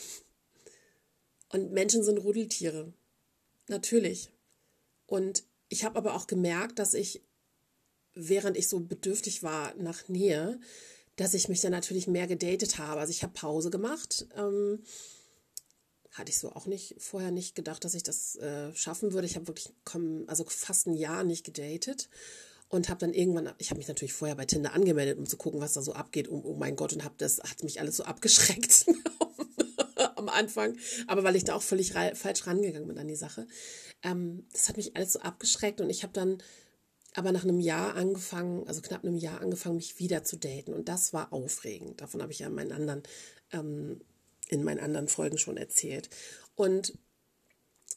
Und 1.50 1.72
Menschen 1.72 2.02
sind 2.02 2.18
Rudeltiere. 2.18 2.92
Natürlich. 3.68 4.30
Und 5.06 5.44
ich 5.68 5.84
habe 5.84 5.96
aber 5.96 6.14
auch 6.14 6.26
gemerkt, 6.26 6.78
dass 6.78 6.94
ich, 6.94 7.22
während 8.14 8.56
ich 8.56 8.68
so 8.68 8.80
bedürftig 8.80 9.42
war 9.42 9.74
nach 9.74 10.08
Nähe, 10.08 10.58
dass 11.16 11.34
ich 11.34 11.48
mich 11.48 11.60
dann 11.60 11.72
natürlich 11.72 12.06
mehr 12.06 12.26
gedatet 12.26 12.78
habe. 12.78 13.00
Also 13.00 13.10
ich 13.10 13.22
habe 13.22 13.34
Pause 13.34 13.70
gemacht. 13.70 14.26
Ähm, 14.36 14.82
hatte 16.12 16.30
ich 16.30 16.38
so 16.38 16.52
auch 16.52 16.66
nicht 16.66 16.94
vorher 16.98 17.30
nicht 17.30 17.54
gedacht, 17.54 17.84
dass 17.84 17.94
ich 17.94 18.02
das 18.02 18.36
äh, 18.36 18.74
schaffen 18.74 19.12
würde. 19.12 19.26
Ich 19.26 19.36
habe 19.36 19.48
wirklich 19.48 19.72
komm, 19.84 20.24
also 20.26 20.44
fast 20.44 20.86
ein 20.86 20.94
Jahr 20.94 21.24
nicht 21.24 21.44
gedatet 21.44 22.08
und 22.72 22.88
habe 22.88 23.00
dann 23.00 23.12
irgendwann, 23.12 23.52
ich 23.58 23.68
habe 23.68 23.76
mich 23.76 23.86
natürlich 23.86 24.14
vorher 24.14 24.34
bei 24.34 24.46
Tinder 24.46 24.72
angemeldet, 24.72 25.18
um 25.18 25.26
zu 25.26 25.36
gucken, 25.36 25.60
was 25.60 25.74
da 25.74 25.82
so 25.82 25.92
abgeht. 25.92 26.30
Oh, 26.30 26.40
oh 26.42 26.54
mein 26.54 26.74
Gott, 26.74 26.94
und 26.94 27.04
habe 27.04 27.14
das 27.18 27.38
hat 27.40 27.62
mich 27.62 27.80
alles 27.80 27.98
so 27.98 28.04
abgeschreckt 28.04 28.86
am 30.16 30.30
Anfang, 30.30 30.78
aber 31.06 31.22
weil 31.22 31.36
ich 31.36 31.44
da 31.44 31.54
auch 31.54 31.62
völlig 31.62 31.92
falsch 31.92 32.46
rangegangen 32.46 32.88
bin 32.88 32.96
an 32.96 33.08
die 33.08 33.14
Sache. 33.14 33.46
Ähm, 34.02 34.46
das 34.52 34.70
hat 34.70 34.78
mich 34.78 34.96
alles 34.96 35.12
so 35.12 35.20
abgeschreckt 35.20 35.82
und 35.82 35.90
ich 35.90 36.02
habe 36.02 36.14
dann 36.14 36.42
aber 37.14 37.30
nach 37.30 37.44
einem 37.44 37.60
Jahr 37.60 37.94
angefangen, 37.94 38.66
also 38.66 38.80
knapp 38.80 39.04
einem 39.04 39.18
Jahr 39.18 39.42
angefangen, 39.42 39.76
mich 39.76 39.98
wieder 39.98 40.24
zu 40.24 40.38
daten 40.38 40.72
und 40.72 40.88
das 40.88 41.12
war 41.12 41.30
aufregend. 41.30 42.00
Davon 42.00 42.22
habe 42.22 42.32
ich 42.32 42.38
ja 42.38 42.46
in 42.46 42.54
meinen 42.54 42.72
anderen 42.72 43.02
ähm, 43.52 44.00
in 44.48 44.64
meinen 44.64 44.80
anderen 44.80 45.08
Folgen 45.08 45.36
schon 45.36 45.58
erzählt. 45.58 46.08
Und 46.54 46.96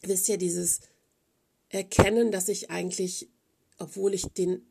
wisst 0.01 0.27
ihr, 0.27 0.37
dieses 0.37 0.81
Erkennen, 1.69 2.33
dass 2.33 2.49
ich 2.49 2.69
eigentlich 2.71 3.29
obwohl 3.77 4.13
ich 4.13 4.23
den 4.27 4.65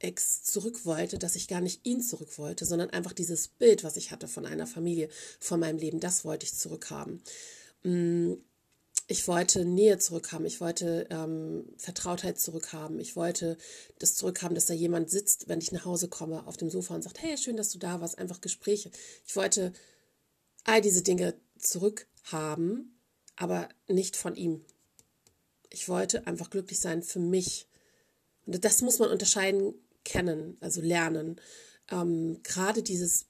Ex 0.00 0.42
zurück 0.44 0.84
wollte, 0.84 1.18
dass 1.18 1.34
ich 1.34 1.48
gar 1.48 1.60
nicht 1.60 1.84
ihn 1.84 2.00
zurück 2.02 2.38
wollte, 2.38 2.64
sondern 2.64 2.90
einfach 2.90 3.12
dieses 3.12 3.48
Bild, 3.48 3.82
was 3.82 3.96
ich 3.96 4.10
hatte 4.10 4.28
von 4.28 4.46
einer 4.46 4.66
Familie, 4.66 5.08
von 5.40 5.58
meinem 5.58 5.78
Leben, 5.78 6.00
das 6.00 6.24
wollte 6.24 6.44
ich 6.44 6.54
zurückhaben. 6.54 7.20
Mm, 7.82 8.34
ich 9.10 9.26
wollte 9.26 9.64
Nähe 9.64 9.98
zurückhaben, 9.98 10.46
ich 10.46 10.60
wollte 10.60 11.06
ähm, 11.10 11.64
Vertrautheit 11.78 12.38
zurückhaben, 12.38 13.00
ich 13.00 13.16
wollte 13.16 13.56
das 13.98 14.14
zurückhaben, 14.14 14.54
dass 14.54 14.66
da 14.66 14.74
jemand 14.74 15.10
sitzt, 15.10 15.48
wenn 15.48 15.60
ich 15.60 15.72
nach 15.72 15.86
Hause 15.86 16.08
komme, 16.08 16.46
auf 16.46 16.58
dem 16.58 16.70
Sofa 16.70 16.94
und 16.94 17.02
sagt, 17.02 17.22
hey, 17.22 17.36
schön, 17.38 17.56
dass 17.56 17.70
du 17.70 17.78
da 17.78 18.00
warst, 18.00 18.18
einfach 18.18 18.40
Gespräche. 18.40 18.90
Ich 19.26 19.34
wollte 19.34 19.72
all 20.64 20.82
diese 20.82 21.02
Dinge 21.02 21.34
zurückhaben, 21.58 23.00
aber 23.34 23.68
nicht 23.88 24.14
von 24.14 24.36
ihm. 24.36 24.64
Ich 25.70 25.88
wollte 25.88 26.26
einfach 26.26 26.50
glücklich 26.50 26.78
sein 26.78 27.02
für 27.02 27.18
mich 27.18 27.66
und 28.48 28.64
das 28.64 28.80
muss 28.80 28.98
man 28.98 29.10
unterscheiden, 29.10 29.74
kennen, 30.04 30.56
also 30.60 30.80
lernen. 30.80 31.38
Ähm, 31.90 32.40
Gerade 32.42 32.82
dieses 32.82 33.26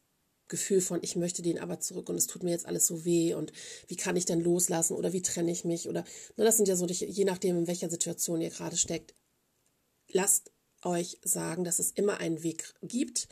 Gefühl 0.46 0.81
von, 0.81 1.00
ich 1.02 1.16
möchte 1.16 1.42
den 1.42 1.59
aber 1.59 1.81
zurück 1.81 2.09
und 2.09 2.14
es 2.14 2.28
tut 2.28 2.44
mir 2.44 2.52
jetzt 2.52 2.66
alles 2.66 2.87
so 2.87 3.04
weh 3.04 3.35
und 3.35 3.52
wie 3.88 3.96
kann 3.96 4.16
ich 4.16 4.26
denn 4.26 4.40
loslassen 4.40 4.94
oder 4.94 5.12
wie 5.12 5.22
trenne 5.22 5.50
ich 5.50 5.64
mich 5.64 5.88
oder, 5.88 6.04
na, 6.37 6.44
das 6.44 6.57
sind 6.57 6.68
ja 6.68 6.76
so, 6.76 6.87
je 6.87 7.24
nachdem, 7.24 7.59
in 7.59 7.66
welcher 7.66 7.90
Situation 7.90 8.40
ihr 8.40 8.50
gerade 8.50 8.76
steckt. 8.76 9.14
Lasst 10.09 10.52
euch 10.83 11.18
sagen, 11.22 11.64
dass 11.64 11.81
es 11.81 11.90
immer 11.90 12.18
einen 12.18 12.44
Weg 12.44 12.74
gibt, 12.83 13.28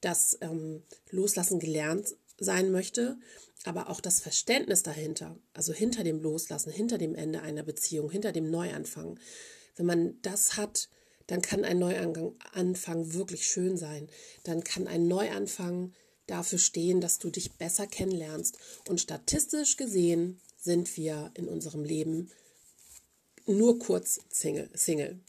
dass 0.00 0.36
ähm, 0.40 0.82
Loslassen 1.10 1.60
gelernt 1.60 2.16
sein 2.38 2.72
möchte, 2.72 3.16
aber 3.64 3.90
auch 3.90 4.00
das 4.00 4.20
Verständnis 4.20 4.82
dahinter, 4.82 5.38
also 5.54 5.72
hinter 5.72 6.02
dem 6.02 6.20
Loslassen, 6.20 6.72
hinter 6.72 6.98
dem 6.98 7.14
Ende 7.14 7.42
einer 7.42 7.62
Beziehung, 7.62 8.10
hinter 8.10 8.32
dem 8.32 8.50
Neuanfang, 8.50 9.20
wenn 9.76 9.86
man 9.86 10.20
das 10.22 10.56
hat, 10.56 10.88
dann 11.28 11.42
kann 11.42 11.64
ein 11.64 11.78
Neuanfang 11.78 13.12
wirklich 13.12 13.46
schön 13.46 13.76
sein. 13.76 14.08
Dann 14.42 14.64
kann 14.64 14.88
ein 14.88 15.06
Neuanfang 15.06 15.92
dafür 16.26 16.58
stehen, 16.58 17.00
dass 17.00 17.18
du 17.18 17.30
dich 17.30 17.52
besser 17.52 17.86
kennenlernst. 17.86 18.58
Und 18.88 19.00
statistisch 19.00 19.76
gesehen 19.76 20.40
sind 20.56 20.96
wir 20.96 21.30
in 21.34 21.46
unserem 21.46 21.84
Leben 21.84 22.30
nur 23.46 23.78
kurz 23.78 24.20
Single. 24.30 25.20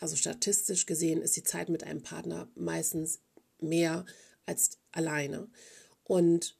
Also 0.00 0.16
statistisch 0.16 0.84
gesehen 0.84 1.22
ist 1.22 1.36
die 1.36 1.44
Zeit 1.44 1.68
mit 1.68 1.84
einem 1.84 2.02
Partner 2.02 2.48
meistens 2.56 3.20
mehr 3.60 4.04
als 4.46 4.78
alleine. 4.90 5.48
Und 6.02 6.58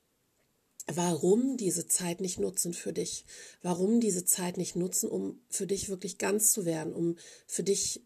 warum 0.87 1.57
diese 1.57 1.89
Zeit 1.89 2.21
nicht 2.21 2.39
nutzen 2.39 2.73
für 2.73 2.93
dich? 2.93 3.25
Warum 3.63 3.99
diese 3.99 4.25
Zeit 4.25 4.59
nicht 4.59 4.77
nutzen, 4.77 5.09
um 5.09 5.41
für 5.49 5.67
dich 5.67 5.89
wirklich 5.89 6.19
ganz 6.19 6.53
zu 6.53 6.65
werden, 6.65 6.93
um 6.93 7.17
für 7.47 7.65
dich 7.65 8.05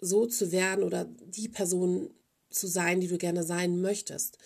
so 0.00 0.26
zu 0.26 0.52
werden 0.52 0.84
oder 0.84 1.04
die 1.04 1.48
Person 1.48 2.10
zu 2.50 2.66
sein, 2.66 3.00
die 3.00 3.08
du 3.08 3.18
gerne 3.18 3.42
sein 3.42 3.80
möchtest. 3.80 4.38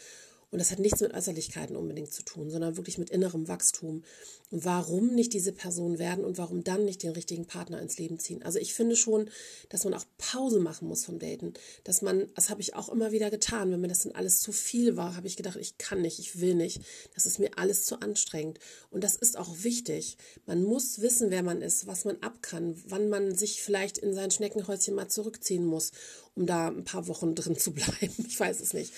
Und 0.50 0.58
das 0.58 0.72
hat 0.72 0.80
nichts 0.80 1.00
mit 1.00 1.14
Äußerlichkeiten 1.14 1.76
unbedingt 1.76 2.12
zu 2.12 2.24
tun, 2.24 2.50
sondern 2.50 2.76
wirklich 2.76 2.98
mit 2.98 3.10
innerem 3.10 3.46
Wachstum. 3.46 4.02
Und 4.50 4.64
warum 4.64 5.14
nicht 5.14 5.32
diese 5.32 5.52
Person 5.52 6.00
werden 6.00 6.24
und 6.24 6.38
warum 6.38 6.64
dann 6.64 6.84
nicht 6.84 7.04
den 7.04 7.12
richtigen 7.12 7.46
Partner 7.46 7.80
ins 7.80 7.98
Leben 7.98 8.18
ziehen? 8.18 8.42
Also 8.42 8.58
ich 8.58 8.74
finde 8.74 8.96
schon, 8.96 9.30
dass 9.68 9.84
man 9.84 9.94
auch 9.94 10.04
Pause 10.18 10.58
machen 10.58 10.88
muss 10.88 11.04
vom 11.04 11.20
Daten. 11.20 11.54
Dass 11.84 12.02
man, 12.02 12.28
das 12.34 12.50
habe 12.50 12.60
ich 12.60 12.74
auch 12.74 12.88
immer 12.88 13.12
wieder 13.12 13.30
getan, 13.30 13.70
wenn 13.70 13.80
mir 13.80 13.86
das 13.86 14.00
dann 14.00 14.12
alles 14.12 14.40
zu 14.40 14.50
viel 14.50 14.96
war, 14.96 15.14
habe 15.14 15.28
ich 15.28 15.36
gedacht, 15.36 15.56
ich 15.56 15.78
kann 15.78 16.02
nicht, 16.02 16.18
ich 16.18 16.40
will 16.40 16.56
nicht. 16.56 16.80
Das 17.14 17.26
ist 17.26 17.38
mir 17.38 17.50
alles 17.56 17.84
zu 17.84 18.00
anstrengend. 18.00 18.58
Und 18.90 19.04
das 19.04 19.14
ist 19.14 19.38
auch 19.38 19.62
wichtig. 19.62 20.16
Man 20.46 20.64
muss 20.64 21.00
wissen, 21.00 21.30
wer 21.30 21.44
man 21.44 21.62
ist, 21.62 21.86
was 21.86 22.04
man 22.04 22.20
ab 22.22 22.42
kann, 22.42 22.74
wann 22.88 23.08
man 23.08 23.36
sich 23.36 23.62
vielleicht 23.62 23.98
in 23.98 24.14
sein 24.14 24.32
Schneckenhäuschen 24.32 24.96
mal 24.96 25.08
zurückziehen 25.08 25.64
muss, 25.64 25.92
um 26.34 26.46
da 26.46 26.68
ein 26.68 26.84
paar 26.84 27.06
Wochen 27.06 27.34
drin 27.36 27.56
zu 27.56 27.72
bleiben. 27.72 28.26
Ich 28.26 28.40
weiß 28.40 28.58
es 28.58 28.72
nicht. 28.72 28.92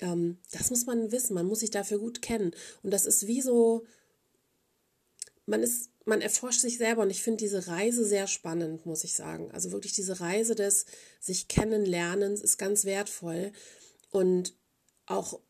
Ähm, 0.00 0.38
das 0.52 0.70
muss 0.70 0.86
man 0.86 1.12
wissen, 1.12 1.34
man 1.34 1.46
muss 1.46 1.60
sich 1.60 1.70
dafür 1.70 1.98
gut 1.98 2.22
kennen. 2.22 2.54
Und 2.82 2.90
das 2.90 3.06
ist 3.06 3.26
wie 3.26 3.40
so, 3.40 3.84
man 5.46 5.62
ist, 5.62 5.90
man 6.04 6.20
erforscht 6.20 6.60
sich 6.60 6.78
selber 6.78 7.02
und 7.02 7.10
ich 7.10 7.22
finde 7.22 7.38
diese 7.38 7.66
Reise 7.66 8.04
sehr 8.04 8.26
spannend, 8.26 8.86
muss 8.86 9.04
ich 9.04 9.14
sagen. 9.14 9.50
Also 9.52 9.72
wirklich 9.72 9.92
diese 9.92 10.20
Reise 10.20 10.54
des 10.54 10.86
sich 11.20 11.48
kennenlernens 11.48 12.40
ist 12.40 12.58
ganz 12.58 12.84
wertvoll 12.84 13.52
und 14.10 14.54
auch 15.06 15.40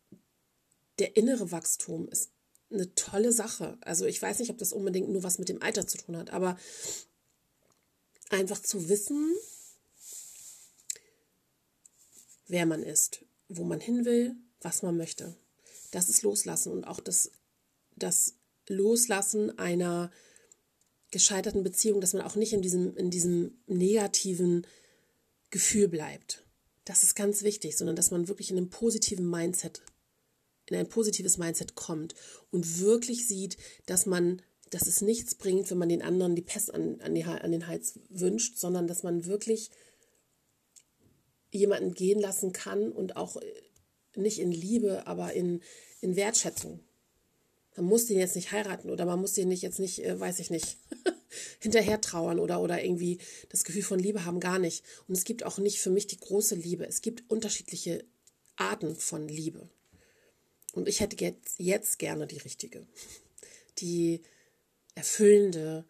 der 0.99 1.17
innere 1.17 1.51
Wachstum 1.51 2.09
ist 2.09 2.31
eine 2.71 2.95
tolle 2.95 3.33
Sache. 3.33 3.79
Also 3.81 4.07
ich 4.07 4.21
weiß 4.21 4.39
nicht, 4.39 4.51
ob 4.51 4.59
das 4.59 4.73
unbedingt 4.73 5.09
nur 5.09 5.23
was 5.23 5.39
mit 5.39 5.49
dem 5.49 5.63
Alter 5.63 5.87
zu 5.87 5.99
tun 5.99 6.17
hat, 6.17 6.31
aber 6.31 6.59
einfach 8.31 8.61
zu 8.61 8.89
wissen, 8.89 9.33
wer 12.47 12.67
man 12.67 12.83
ist, 12.83 13.24
wo 13.49 13.65
man 13.65 13.81
hin 13.81 14.05
will, 14.05 14.37
was 14.61 14.83
man 14.83 14.97
möchte. 14.97 15.37
Das 15.91 16.09
ist 16.09 16.23
Loslassen 16.23 16.73
und 16.73 16.85
auch 16.85 17.01
das, 17.01 17.31
das 17.97 18.35
Loslassen 18.69 19.59
einer 19.59 20.11
gescheiterten 21.11 21.63
Beziehung, 21.63 22.01
dass 22.01 22.13
man 22.13 22.23
auch 22.23 22.35
nicht 22.35 22.53
in 22.53 22.63
diesem, 22.63 22.97
in 22.97 23.11
diesem 23.11 23.57
negativen 23.67 24.67
Gefühl 25.51 25.87
bleibt. 25.89 26.45
Das 26.85 27.03
ist 27.03 27.15
ganz 27.15 27.43
wichtig, 27.43 27.77
sondern 27.77 27.97
dass 27.97 28.11
man 28.11 28.27
wirklich 28.27 28.51
in 28.51 28.57
einem 28.57 28.71
positiven 28.71 29.31
Mindset, 29.31 29.83
in 30.67 30.77
ein 30.77 30.89
positives 30.89 31.39
Mindset 31.39 31.77
kommt 31.77 32.15
und 32.51 32.81
wirklich 32.81 33.29
sieht, 33.29 33.57
dass 33.87 34.07
man, 34.07 34.43
dass 34.71 34.89
es 34.89 35.01
nichts 35.01 35.37
bringt, 35.37 35.71
wenn 35.71 35.79
man 35.79 35.89
den 35.89 36.03
anderen 36.03 36.35
die 36.35 36.43
Pest 36.43 36.75
an, 36.75 37.01
an, 37.01 37.15
die, 37.15 37.25
an 37.25 37.53
den 37.53 37.69
Hals 37.69 38.01
wünscht, 38.09 38.59
sondern 38.59 38.87
dass 38.87 39.03
man 39.03 39.27
wirklich 39.27 39.71
jemanden 41.59 41.95
gehen 41.95 42.21
lassen 42.21 42.53
kann 42.53 42.93
und 42.93 43.17
auch 43.17 43.37
nicht 44.17 44.39
in 44.39 44.53
Liebe, 44.53 45.07
aber 45.07 45.33
in, 45.33 45.63
in 46.01 46.17
Wertschätzung. 46.17 46.81
Man 47.77 47.87
muss 47.87 48.07
den 48.07 48.19
jetzt 48.19 48.37
nicht 48.37 48.53
heiraten 48.53 48.91
oder 48.91 49.05
man 49.05 49.21
muss 49.21 49.33
den 49.33 49.49
nicht 49.49 49.63
jetzt 49.63 49.81
nicht, 49.81 50.05
äh, 50.05 50.19
weiß 50.19 50.39
ich 50.39 50.51
nicht, 50.51 50.77
hinterher 51.61 52.01
trauern 52.01 52.39
oder, 52.39 52.61
oder 52.61 52.85
irgendwie 52.85 53.19
das 53.49 53.65
Gefühl 53.65 53.83
von 53.83 53.99
Liebe 53.99 54.25
haben, 54.25 54.39
gar 54.39 54.59
nicht. 54.59 54.85
Und 55.09 55.17
es 55.17 55.25
gibt 55.25 55.45
auch 55.45 55.59
nicht 55.59 55.81
für 55.81 55.91
mich 55.91 56.07
die 56.07 56.19
große 56.19 56.55
Liebe. 56.55 56.87
Es 56.87 57.03
gibt 57.03 57.29
unterschiedliche 57.29 58.05
Arten 58.57 58.95
von 58.95 59.27
Liebe. 59.27 59.69
Und 60.73 60.89
ich 60.89 61.01
hätte 61.01 61.17
jetzt, 61.25 61.59
jetzt 61.59 61.99
gerne 61.99 62.27
die 62.27 62.39
richtige. 62.39 62.87
Die 63.79 64.23
erfüllende 64.95 65.85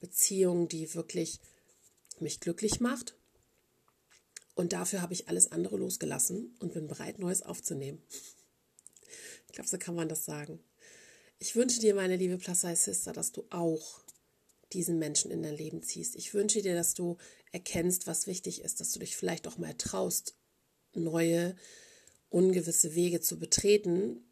Beziehung, 0.00 0.68
die 0.68 0.94
wirklich 0.94 1.40
mich 2.18 2.40
glücklich 2.40 2.80
macht. 2.80 3.17
Und 4.58 4.72
dafür 4.72 5.02
habe 5.02 5.12
ich 5.12 5.28
alles 5.28 5.52
andere 5.52 5.76
losgelassen 5.76 6.52
und 6.58 6.74
bin 6.74 6.88
bereit, 6.88 7.20
Neues 7.20 7.42
aufzunehmen. 7.42 8.02
Ich 9.46 9.52
glaube, 9.52 9.68
so 9.68 9.78
kann 9.78 9.94
man 9.94 10.08
das 10.08 10.24
sagen. 10.24 10.58
Ich 11.38 11.54
wünsche 11.54 11.78
dir, 11.78 11.94
meine 11.94 12.16
liebe 12.16 12.38
Plus-Size-Sister, 12.38 13.12
dass 13.12 13.30
du 13.30 13.46
auch 13.50 14.00
diesen 14.72 14.98
Menschen 14.98 15.30
in 15.30 15.44
dein 15.44 15.56
Leben 15.56 15.84
ziehst. 15.84 16.16
Ich 16.16 16.34
wünsche 16.34 16.60
dir, 16.60 16.74
dass 16.74 16.94
du 16.94 17.18
erkennst, 17.52 18.08
was 18.08 18.26
wichtig 18.26 18.62
ist, 18.62 18.80
dass 18.80 18.90
du 18.90 18.98
dich 18.98 19.14
vielleicht 19.14 19.46
auch 19.46 19.58
mal 19.58 19.74
traust, 19.74 20.34
neue, 20.92 21.54
ungewisse 22.28 22.96
Wege 22.96 23.20
zu 23.20 23.38
betreten, 23.38 24.28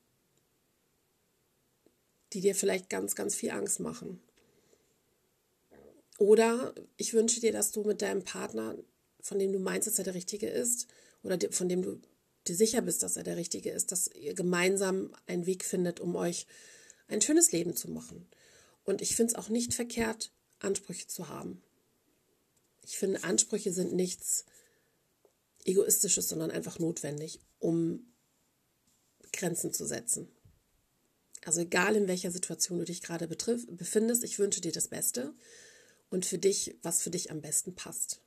die 2.32 2.40
dir 2.40 2.56
vielleicht 2.56 2.90
ganz, 2.90 3.14
ganz 3.14 3.36
viel 3.36 3.52
Angst 3.52 3.78
machen. 3.78 4.20
Oder 6.18 6.74
ich 6.96 7.14
wünsche 7.14 7.40
dir, 7.40 7.52
dass 7.52 7.70
du 7.70 7.84
mit 7.84 8.02
deinem 8.02 8.24
Partner, 8.24 8.76
von 9.26 9.38
dem 9.38 9.52
du 9.52 9.58
meinst, 9.58 9.86
dass 9.86 9.98
er 9.98 10.04
der 10.04 10.14
Richtige 10.14 10.48
ist, 10.48 10.86
oder 11.22 11.38
von 11.50 11.68
dem 11.68 11.82
du 11.82 12.00
dir 12.46 12.56
sicher 12.56 12.82
bist, 12.82 13.02
dass 13.02 13.16
er 13.16 13.24
der 13.24 13.36
Richtige 13.36 13.70
ist, 13.70 13.90
dass 13.92 14.08
ihr 14.08 14.34
gemeinsam 14.34 15.10
einen 15.26 15.46
Weg 15.46 15.64
findet, 15.64 16.00
um 16.00 16.14
euch 16.14 16.46
ein 17.08 17.20
schönes 17.20 17.52
Leben 17.52 17.74
zu 17.74 17.90
machen. 17.90 18.28
Und 18.84 19.02
ich 19.02 19.16
finde 19.16 19.32
es 19.32 19.38
auch 19.38 19.48
nicht 19.48 19.74
verkehrt, 19.74 20.30
Ansprüche 20.60 21.06
zu 21.08 21.28
haben. 21.28 21.62
Ich 22.84 22.98
finde, 22.98 23.24
Ansprüche 23.24 23.72
sind 23.72 23.92
nichts 23.92 24.44
Egoistisches, 25.64 26.28
sondern 26.28 26.52
einfach 26.52 26.78
notwendig, 26.78 27.40
um 27.58 28.06
Grenzen 29.32 29.72
zu 29.72 29.84
setzen. 29.84 30.28
Also 31.44 31.60
egal 31.60 31.96
in 31.96 32.06
welcher 32.06 32.30
Situation 32.30 32.78
du 32.78 32.84
dich 32.84 33.02
gerade 33.02 33.26
befindest, 33.26 34.22
ich 34.22 34.38
wünsche 34.38 34.60
dir 34.60 34.72
das 34.72 34.88
Beste 34.88 35.34
und 36.10 36.24
für 36.24 36.38
dich, 36.38 36.76
was 36.82 37.02
für 37.02 37.10
dich 37.10 37.30
am 37.32 37.40
besten 37.40 37.74
passt. 37.74 38.20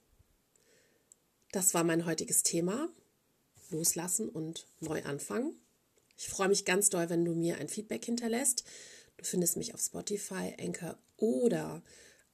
Das 1.52 1.74
war 1.74 1.84
mein 1.84 2.06
heutiges 2.06 2.44
Thema. 2.44 2.90
Loslassen 3.72 4.30
und 4.30 4.68
neu 4.80 5.04
anfangen. 5.04 5.60
Ich 6.18 6.28
freue 6.28 6.50
mich 6.50 6.66
ganz 6.66 6.90
doll, 6.90 7.10
wenn 7.10 7.26
du 7.26 7.34
mir 7.34 7.58
ein 7.58 7.70
Feedback 7.70 8.06
hinterlässt. 8.06 8.64
Du 9.18 9.26
findest 9.26 9.58
mich 9.58 9.74
auf 9.74 9.82
Spotify, 9.82 10.56
Anchor 10.60 10.98
oder 11.18 11.84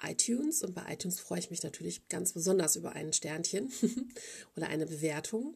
iTunes. 0.02 0.64
Und 0.64 0.74
bei 0.74 0.92
iTunes 0.92 1.20
freue 1.20 1.40
ich 1.40 1.50
mich 1.50 1.64
natürlich 1.64 2.08
ganz 2.10 2.34
besonders 2.34 2.76
über 2.76 2.94
ein 2.94 3.14
Sternchen 3.14 3.72
oder 4.56 4.68
eine 4.68 4.86
Bewertung. 4.86 5.56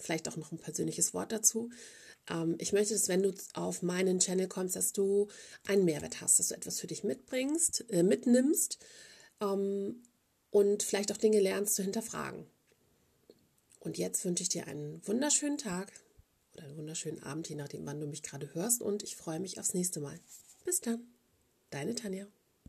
Vielleicht 0.00 0.28
auch 0.28 0.36
noch 0.36 0.52
ein 0.52 0.58
persönliches 0.58 1.14
Wort 1.14 1.32
dazu. 1.32 1.70
Ähm, 2.28 2.56
ich 2.58 2.72
möchte, 2.72 2.94
dass 2.94 3.08
wenn 3.08 3.22
du 3.22 3.32
auf 3.54 3.82
meinen 3.82 4.18
Channel 4.18 4.48
kommst, 4.48 4.76
dass 4.76 4.92
du 4.92 5.28
einen 5.66 5.84
Mehrwert 5.84 6.20
hast, 6.20 6.38
dass 6.38 6.48
du 6.48 6.54
etwas 6.54 6.78
für 6.80 6.86
dich 6.86 7.04
mitbringst, 7.04 7.86
äh, 7.90 8.02
mitnimmst 8.02 8.78
ähm, 9.40 10.02
und 10.50 10.82
vielleicht 10.82 11.12
auch 11.12 11.16
Dinge 11.16 11.40
lernst 11.40 11.74
zu 11.74 11.82
hinterfragen. 11.82 12.46
Und 13.88 13.96
jetzt 13.96 14.22
wünsche 14.26 14.42
ich 14.42 14.50
dir 14.50 14.66
einen 14.66 15.00
wunderschönen 15.08 15.56
Tag 15.56 15.90
oder 16.52 16.64
einen 16.64 16.76
wunderschönen 16.76 17.22
Abend, 17.22 17.48
je 17.48 17.54
nachdem, 17.54 17.86
wann 17.86 17.98
du 17.98 18.06
mich 18.06 18.22
gerade 18.22 18.52
hörst. 18.52 18.82
Und 18.82 19.02
ich 19.02 19.16
freue 19.16 19.40
mich 19.40 19.58
aufs 19.58 19.72
nächste 19.72 19.98
Mal. 19.98 20.20
Bis 20.66 20.82
dann, 20.82 21.00
deine 21.70 21.94
Tanja. 21.94 22.26